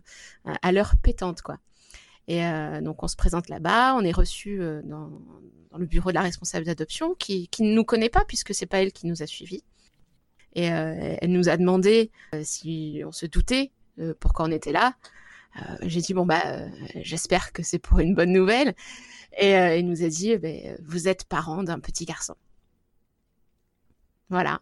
[0.62, 1.58] à l'heure pétante, quoi.
[2.28, 5.10] Et euh, donc on se présente là-bas, on est reçu euh, dans,
[5.78, 8.82] le bureau de la responsable d'adoption, qui, qui ne nous connaît pas puisque c'est pas
[8.82, 9.62] elle qui nous a suivis.
[10.54, 12.10] Et euh, elle nous a demandé
[12.42, 13.72] si on se doutait
[14.20, 14.94] pourquoi on était là.
[15.82, 16.42] J'ai dit bon bah
[16.96, 18.74] j'espère que c'est pour une bonne nouvelle.
[19.38, 22.34] Et euh, il nous a dit, ben, vous êtes parent d'un petit garçon.
[24.30, 24.60] Voilà.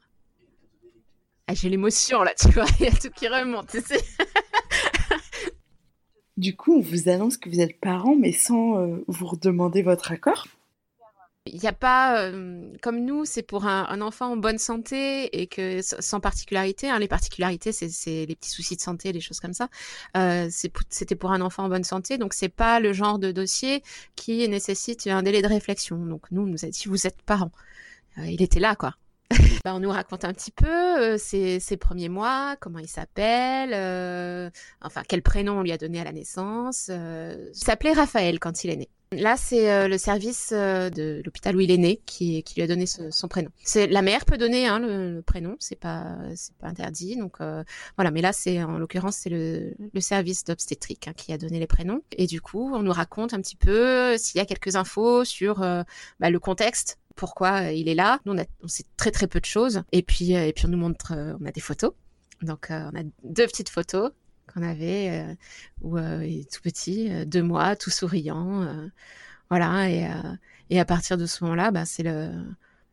[1.46, 3.76] Ah, j'ai l'émotion là, tu vois, il y a tout qui remonte.
[6.36, 10.10] Du coup, on vous annonce que vous êtes parent, mais sans euh, vous redemander votre
[10.10, 10.48] accord
[11.46, 15.46] il n'y a pas, euh, comme nous, c'est pour un, enfant en bonne santé et
[15.46, 16.88] que sans particularité.
[16.88, 19.68] Hein, les particularités, c'est les petits soucis de santé, les choses comme ça.
[20.16, 20.48] Euh,
[20.88, 23.82] C'était pour un enfant en bonne santé, donc c'est pas le genre de dossier
[24.16, 25.98] qui nécessite un délai de réflexion.
[25.98, 27.52] Donc nous, on nous a dit vous êtes parents.
[28.18, 28.94] Euh, il était là, quoi.
[29.64, 33.72] bah, on nous raconte un petit peu euh, ses, ses, premiers mois, comment il s'appelle,
[33.72, 34.50] euh,
[34.82, 36.90] enfin quel prénom on lui a donné à la naissance.
[36.90, 38.88] il s'appelait Raphaël quand il est né.
[39.18, 42.62] Là, c'est euh, le service euh, de l'hôpital où il est né qui, qui lui
[42.62, 43.50] a donné son prénom.
[43.62, 47.16] C'est la mère peut donner hein, le, prénom, c'est pas c'est pas interdit.
[47.16, 47.62] Donc euh,
[47.96, 51.58] voilà, mais là c'est en l'occurrence c'est le, le service d'obstétrique hein, qui a donné
[51.58, 52.02] les prénoms.
[52.12, 55.58] Et du coup, on nous raconte un petit peu s'il y a quelques infos sur
[55.58, 58.18] bah, le contexte pourquoi il est là.
[58.24, 59.82] Nous, on, a, on sait très très peu de choses.
[59.92, 61.92] Et puis, et puis on nous montre, on a des photos.
[62.42, 64.10] Donc, on a deux petites photos
[64.54, 65.34] qu'on avait, euh,
[65.82, 68.66] où euh, tout petit, euh, deux mois, tout souriant,
[69.50, 69.90] voilà.
[69.90, 70.08] Et,
[70.70, 72.30] et à partir de ce moment-là, bah, c'est le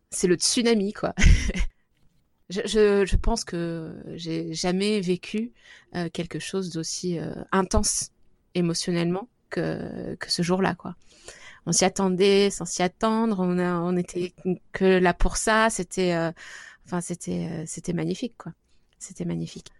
[0.10, 1.14] c'est le tsunami, quoi.
[2.50, 5.54] je, je, je, pense que j'ai jamais vécu
[6.14, 7.18] quelque chose d'aussi
[7.52, 8.12] intense
[8.56, 10.96] émotionnellement que, que ce jour-là, quoi.
[11.66, 14.34] On s'y attendait sans s'y attendre, on, a, on était
[14.74, 16.16] que là pour ça, c'était,
[16.86, 18.52] enfin, c'était, c'était magnifique, quoi.
[19.00, 19.72] C'était magnifique.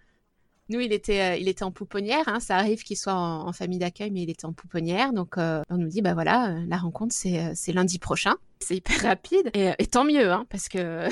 [0.72, 2.24] Nous, il était, euh, il était en pouponnière.
[2.28, 2.40] Hein.
[2.40, 5.12] Ça arrive qu'il soit en, famille d'accueil, mais il était en pouponnière.
[5.12, 8.36] Donc, euh, on nous dit, bah voilà, euh, la rencontre, c'est, lundi prochain.
[8.62, 9.52] C'est hyper rapide.
[9.54, 11.10] Et, tant mieux, hein, parce que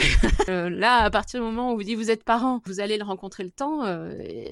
[0.69, 3.43] là, à partir du moment où vous dites vous êtes parent, vous allez le rencontrer
[3.43, 3.83] le temps,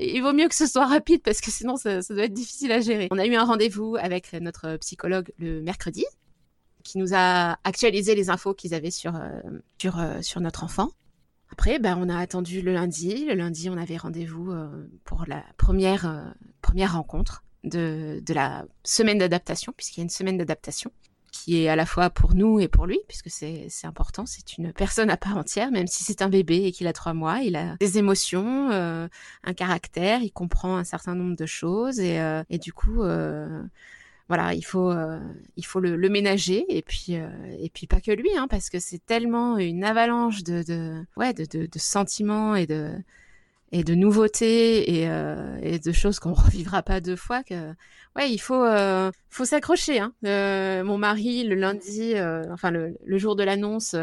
[0.02, 2.82] il vaut mieux que ce soit rapide, parce que sinon, ça, doit être difficile à
[2.82, 3.08] gérer.
[3.10, 6.06] On a eu un rendez-vous avec notre psychologue le mercredi
[6.84, 9.14] qui nous a actualisé les infos qu'ils avaient sur,
[10.22, 10.90] sur notre enfant.
[11.52, 13.26] Après, ben, on a attendu le lundi.
[13.26, 16.24] Le lundi, on avait rendez-vous euh, pour la première, euh,
[16.62, 20.92] première rencontre de, de la semaine d'adaptation, puisqu'il y a une semaine d'adaptation
[21.32, 24.26] qui est à la fois pour nous et pour lui, puisque c'est important.
[24.26, 27.14] C'est une personne à part entière, même si c'est un bébé et qu'il a trois
[27.14, 27.42] mois.
[27.42, 29.08] Il a des émotions, euh,
[29.44, 32.18] un caractère, il comprend un certain nombre de choses et,
[32.50, 33.04] et du coup,
[34.28, 35.20] voilà, il faut, euh,
[35.56, 38.70] il faut le, le, ménager et puis, euh, et puis pas que lui, hein, parce
[38.70, 42.92] que c'est tellement une avalanche de, de ouais, de, de, de sentiments et de
[43.72, 47.74] et de nouveautés et, euh, et de choses qu'on revivra pas deux fois que
[48.16, 50.14] ouais il faut euh, faut s'accrocher hein.
[50.26, 53.96] Euh, mon mari le lundi euh, enfin le, le, jour de l'annonce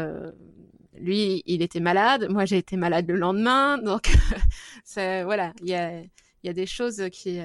[0.99, 4.11] lui il était malade moi j'ai été malade le lendemain donc
[4.95, 5.91] voilà il y a
[6.45, 7.39] il y a des choses qui,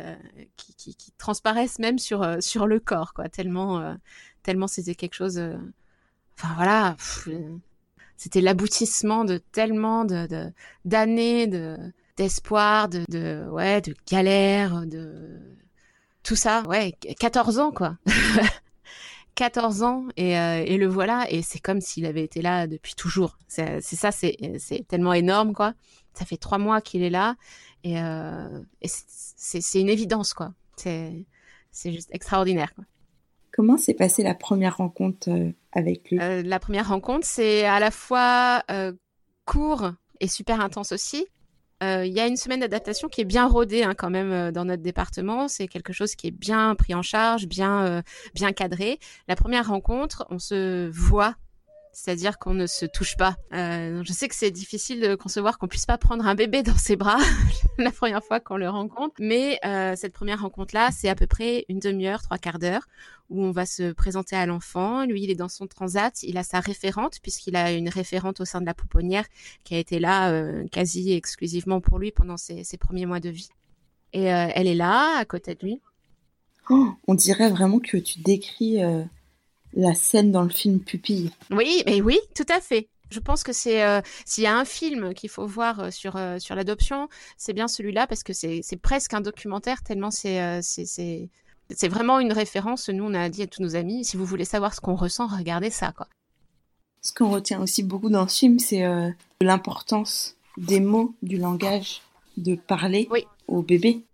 [0.57, 3.97] qui, qui, qui transparaissent même sur sur le corps quoi tellement
[4.43, 5.41] tellement c'était quelque chose
[6.39, 6.97] enfin voilà
[8.17, 10.53] c'était l'aboutissement de tellement de
[10.85, 11.79] d'années de,
[12.21, 15.41] d'espoir, de, de, ouais, de galère, de
[16.23, 16.63] tout ça.
[16.69, 17.97] Ouais, 14 ans, quoi.
[19.37, 22.95] 14 ans et, euh, et, le voilà et c'est comme s'il avait été là depuis
[22.95, 23.39] toujours.
[23.49, 24.37] C'est ça, c'est
[24.87, 25.73] tellement énorme quoi.
[26.13, 27.37] Ça fait trois mois qu'il est là
[27.85, 30.53] et, euh, et c'est une évidence quoi.
[30.77, 31.27] C'est
[31.85, 32.75] juste extraordinaire.
[32.75, 32.85] Quoi.
[33.53, 36.19] Comment s'est passée la première rencontre euh, avec lui?
[36.21, 38.93] Euh, La première rencontre, c'est à la fois euh,
[39.45, 41.27] court et super intense aussi.
[41.83, 44.53] Euh, il y a une semaine d'adaptation qui est bien rodée hein, quand même euh,
[44.53, 45.49] dans notre département.
[45.49, 48.03] C'est quelque chose qui est bien pris en charge, bien euh,
[48.35, 48.99] bien cadré.
[49.29, 51.37] La première rencontre, on se voit
[52.01, 53.37] c'est-à-dire qu'on ne se touche pas.
[53.53, 56.77] Euh, je sais que c'est difficile de concevoir qu'on puisse pas prendre un bébé dans
[56.77, 57.19] ses bras
[57.79, 61.67] la première fois qu'on le rencontre, mais euh, cette première rencontre-là, c'est à peu près
[61.69, 62.87] une demi-heure, trois quarts d'heure,
[63.29, 65.05] où on va se présenter à l'enfant.
[65.05, 68.47] Lui, il est dans son transat, il a sa référente, puisqu'il a une référente au
[68.47, 69.27] sein de la pouponnière
[69.65, 73.51] qui a été là euh, quasi exclusivement pour lui pendant ses, premiers mois de vie.
[74.15, 75.81] Et elle est là, à côté de lui.
[76.71, 78.81] Oh, on dirait vraiment que tu décris
[79.75, 81.31] la scène dans le film Pupille.
[81.51, 82.89] Oui, mais oui, tout à fait.
[83.11, 86.17] Je pense que c'est euh, s'il y a un film qu'il faut voir euh, sur
[86.17, 90.61] euh, sur l'adoption, c'est bien celui-là parce que c'est presque un documentaire tellement c'est euh,
[90.63, 91.29] c'est c'est
[91.71, 92.89] c'est vraiment une référence.
[92.89, 95.29] Nous, on a dit à tous nos amis, si vous voulez savoir ce qu'on ressent,
[95.29, 96.09] regardez ça, quoi.
[97.01, 98.85] Ce qu'on retient aussi beaucoup dans ce film, c'est
[99.41, 102.03] l'importance des mots, du langage,
[102.37, 103.25] de parler oui.
[103.47, 104.05] au bébé.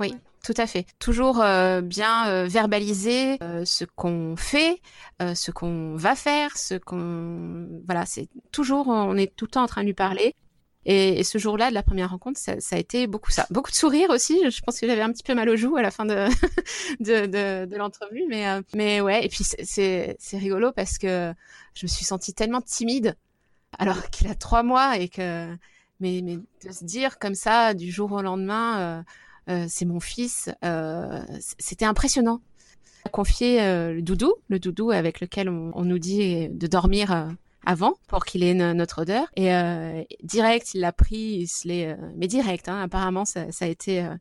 [0.00, 0.86] Oui, tout à fait.
[0.98, 4.80] Toujours euh, bien euh, verbaliser euh, ce qu'on fait,
[5.20, 9.62] euh, ce qu'on va faire, ce qu'on voilà, c'est toujours on est tout le temps
[9.62, 10.34] en train de lui parler.
[10.84, 13.70] Et, et ce jour-là de la première rencontre, ça, ça, a été beaucoup ça, beaucoup
[13.70, 14.50] de sourires aussi.
[14.50, 16.26] Je pense que j'avais un petit peu mal aux joues à la fin de
[17.00, 19.24] de, de, de l'entrevue, mais euh, mais ouais.
[19.24, 21.32] Et puis c'est c'est rigolo parce que
[21.74, 23.16] je me suis sentie tellement timide
[23.78, 25.54] alors qu'il a trois mois et que
[26.00, 29.04] mais mais de se dire comme ça du jour au lendemain.
[29.48, 30.50] Euh, c'est mon fils.
[30.64, 31.22] Euh,
[31.58, 32.40] C'était impressionnant.
[33.10, 37.28] Confier euh, le doudou, le doudou avec lequel on, on nous dit de dormir
[37.64, 39.26] avant pour qu'il ait notre odeur.
[39.36, 39.50] Et
[40.22, 41.50] direct, il l'a pris,
[42.16, 42.68] mais direct.
[42.68, 44.18] Hein, apparemment, ça, a été, a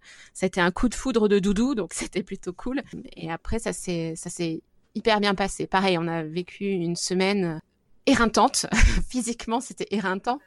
[0.58, 2.82] un coup de foudre de doudou, donc c'était plutôt cool.
[3.16, 4.62] Et après, ça s'est
[4.96, 5.68] hyper bien passé.
[5.68, 7.62] Pareil, on a vécu une semaine
[8.08, 8.66] éreintante.
[9.10, 10.40] Physiquement, c'était éreintant.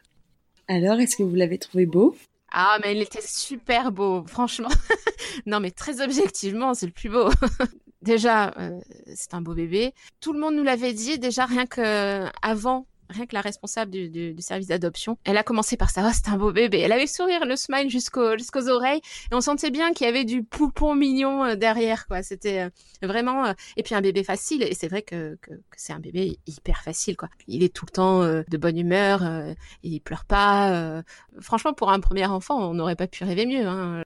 [0.66, 2.16] Alors, est-ce que vous l'avez trouvé beau?
[2.56, 4.68] Ah, mais il était super beau, franchement.
[5.46, 7.28] non, mais très objectivement, c'est le plus beau.
[8.02, 8.78] déjà, euh,
[9.12, 9.92] c'est un beau bébé.
[10.20, 14.08] Tout le monde nous l'avait dit, déjà rien que avant rien que la responsable du,
[14.08, 16.80] du, du service d'adoption, elle a commencé par ça, oh, c'est un beau bébé.
[16.80, 19.00] Elle avait le sourire, le smile jusqu'aux jusqu'aux oreilles,
[19.30, 22.22] et on sentait bien qu'il y avait du poupon mignon euh, derrière, quoi.
[22.22, 22.70] C'était euh,
[23.06, 24.62] vraiment, euh, et puis un bébé facile.
[24.62, 27.28] Et c'est vrai que, que, que c'est un bébé hyper facile, quoi.
[27.48, 31.02] Il est tout le temps euh, de bonne humeur, euh, il pleure pas.
[31.40, 33.66] franchement, pour un premier enfant, on n'aurait pas pu rêver mieux.
[33.66, 34.02] Hein.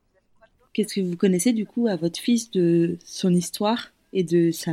[0.73, 4.71] Qu'est-ce que vous connaissez du coup à votre fils de son histoire et de sa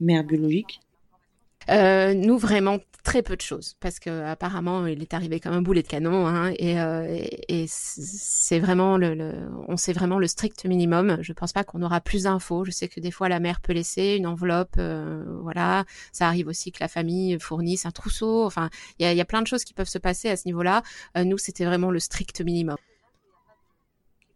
[0.00, 0.80] mère biologique?
[1.68, 5.62] Euh, nous vraiment très peu de choses parce que apparemment il est arrivé comme un
[5.62, 9.32] boulet de canon hein, et, euh, et, c'est vraiment le, le,
[9.68, 11.18] on sait vraiment le strict minimum.
[11.20, 12.64] Je pense pas qu'on aura plus d'infos.
[12.64, 15.84] Je sais que des fois la mère peut laisser une enveloppe, euh, voilà.
[16.10, 18.44] Ça arrive aussi que la famille fournisse un trousseau.
[18.44, 20.42] Enfin, il y a, y a, plein de choses qui peuvent se passer à ce
[20.46, 20.82] niveau-là.
[21.16, 22.76] Euh, nous, c'était vraiment le strict minimum.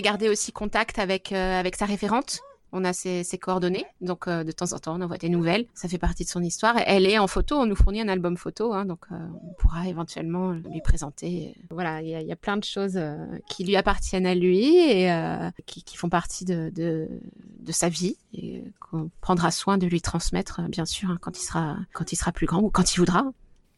[0.01, 2.41] Garder aussi contact avec avec sa référente
[2.73, 5.67] on a ses, ses coordonnées, donc euh, de temps en temps on envoie des nouvelles.
[5.75, 6.77] Ça fait partie de son histoire.
[6.87, 9.89] Elle est en photo, on nous fournit un album photo, hein, donc euh, on pourra
[9.89, 11.55] éventuellement lui présenter.
[11.71, 13.17] Voilà, il y a, y a, plein de choses euh,
[13.49, 15.11] qui lui appartiennent à lui et
[15.67, 17.09] qui, qui, font partie de, de,
[17.61, 21.43] de sa vie et qu'on prendra soin de lui transmettre, bien sûr, hein, quand il
[21.43, 23.33] sera quand il sera plus grand ou quand il voudra.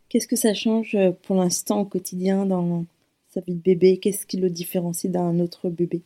[0.09, 2.85] Qu'est-ce que ça change pour l'instant au quotidien dans
[3.31, 3.99] sa vie de bébé?
[3.99, 6.03] Qu'est-ce qui le différencie d'un autre bébé?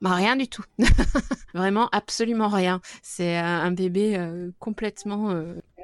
[0.00, 0.64] Bah, rien du tout.
[1.54, 2.80] Vraiment absolument rien.
[3.02, 4.18] C'est un bébé
[4.58, 5.32] complètement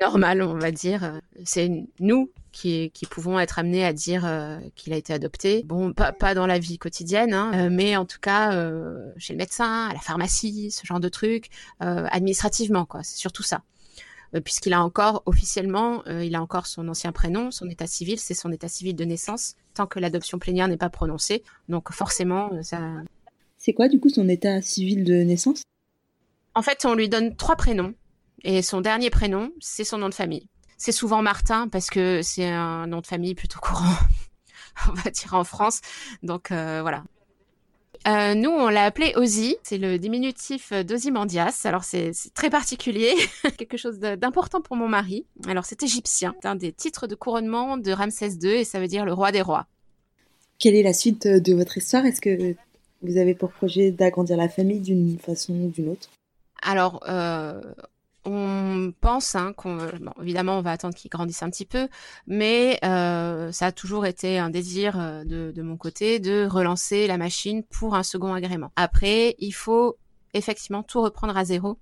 [0.01, 1.21] normal, on va dire.
[1.45, 4.29] C'est nous qui, qui pouvons être amenés à dire
[4.75, 5.63] qu'il a été adopté.
[5.65, 8.51] Bon, pas, pas dans la vie quotidienne, hein, mais en tout cas
[9.17, 11.49] chez le médecin, à la pharmacie, ce genre de trucs,
[11.79, 13.03] administrativement, quoi.
[13.03, 13.63] C'est surtout ça.
[14.35, 18.19] Euh, puisqu'il a encore officiellement, euh, il a encore son ancien prénom, son état civil,
[18.19, 21.43] c'est son état civil de naissance, tant que l'adoption plénière n'est pas prononcée.
[21.69, 22.81] Donc forcément, euh, ça.
[23.71, 25.63] C'est quoi du coup son état civil de naissance?
[26.57, 27.95] En fait, on lui donne trois prénoms
[28.43, 30.49] et son dernier prénom, c'est son nom de famille.
[30.77, 33.95] C'est souvent Martin parce que c'est un nom de famille plutôt courant,
[34.89, 35.83] on va dire en France.
[36.25, 37.05] Donc voilà.
[38.09, 39.57] Euh, nous, on l'a appelé Ozzy.
[39.63, 41.61] C'est le diminutif d'Ozymandias.
[41.63, 43.15] Alors, c'est très particulier.
[43.57, 45.27] Quelque chose d'important pour mon mari.
[45.47, 46.35] Alors, c'est égyptien.
[46.43, 49.31] C'est un des titres de couronnement de Ramsès II et ça veut dire le roi
[49.31, 49.69] des rois.
[50.59, 52.05] Quelle est la suite de votre histoire?
[52.05, 52.57] Est-ce que
[53.03, 56.09] vous avez pour projet d'agrandir la famille d'une façon ou d'une autre?
[56.63, 57.61] Alors, euh,
[58.25, 59.79] on pense hein, qu'on,
[60.21, 61.89] évidemment, on va attendre qu'il grandisse un petit peu,
[62.27, 67.17] mais euh, ça a toujours été un désir euh, de, mon côté de relancer la
[67.17, 68.73] machine pour un second agrément.
[68.77, 69.97] Après, il faut
[70.35, 71.79] effectivement tout reprendre à zéro.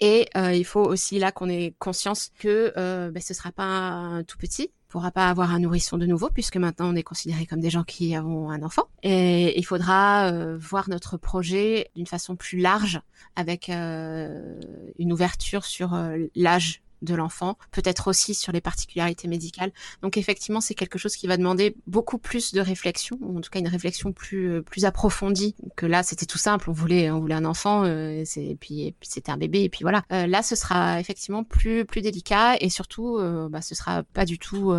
[0.00, 4.36] Et il faut aussi là qu'on ait conscience que euh, ben, ce sera pas tout
[4.36, 7.70] petit, pourra pas avoir un nourrisson de nouveau puisque maintenant on est considéré comme des
[7.70, 8.84] gens qui avons un enfant.
[9.02, 13.00] Et il faudra euh, voir notre projet d'une façon plus large
[13.34, 14.60] avec euh,
[14.98, 19.72] une ouverture sur euh, l'âge de l'enfant, peut-être aussi sur les particularités médicales.
[20.02, 23.50] Donc effectivement, c'est quelque chose qui va demander beaucoup plus de réflexion, ou en tout
[23.50, 25.54] cas une réflexion plus euh, plus approfondie.
[25.76, 29.32] Que là, c'était tout simple, on voulait on voulait un enfant, euh, et, puis, c'était
[29.32, 30.04] un bébé, et puis voilà.
[30.12, 34.24] Euh, là, ce sera effectivement plus plus délicat, et surtout, euh, bah, ce sera pas
[34.24, 34.72] du tout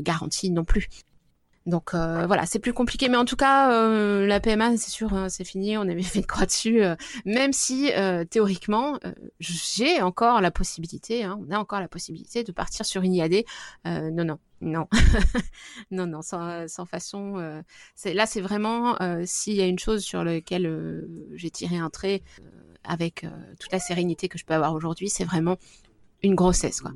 [0.00, 0.88] garanti non plus.
[1.70, 5.14] Donc euh, voilà, c'est plus compliqué, mais en tout cas, euh, la PMA, c'est sûr,
[5.14, 6.82] hein, c'est fini, on avait fait une croix dessus.
[6.82, 7.90] Euh, même si
[8.28, 8.98] théoriquement,
[9.38, 13.44] j'ai encore la possibilité, hein, on a encore la possibilité de partir sur une IAD.
[13.86, 14.88] non, non, non,
[15.90, 17.36] non, non, sans, sans façon.
[18.04, 22.22] là, c'est vraiment s'il y a une chose sur laquelle j'ai tiré un trait
[22.82, 23.26] avec
[23.60, 25.56] toute la sérénité que je peux avoir aujourd'hui, c'est vraiment
[26.22, 26.92] une grossesse, quoi.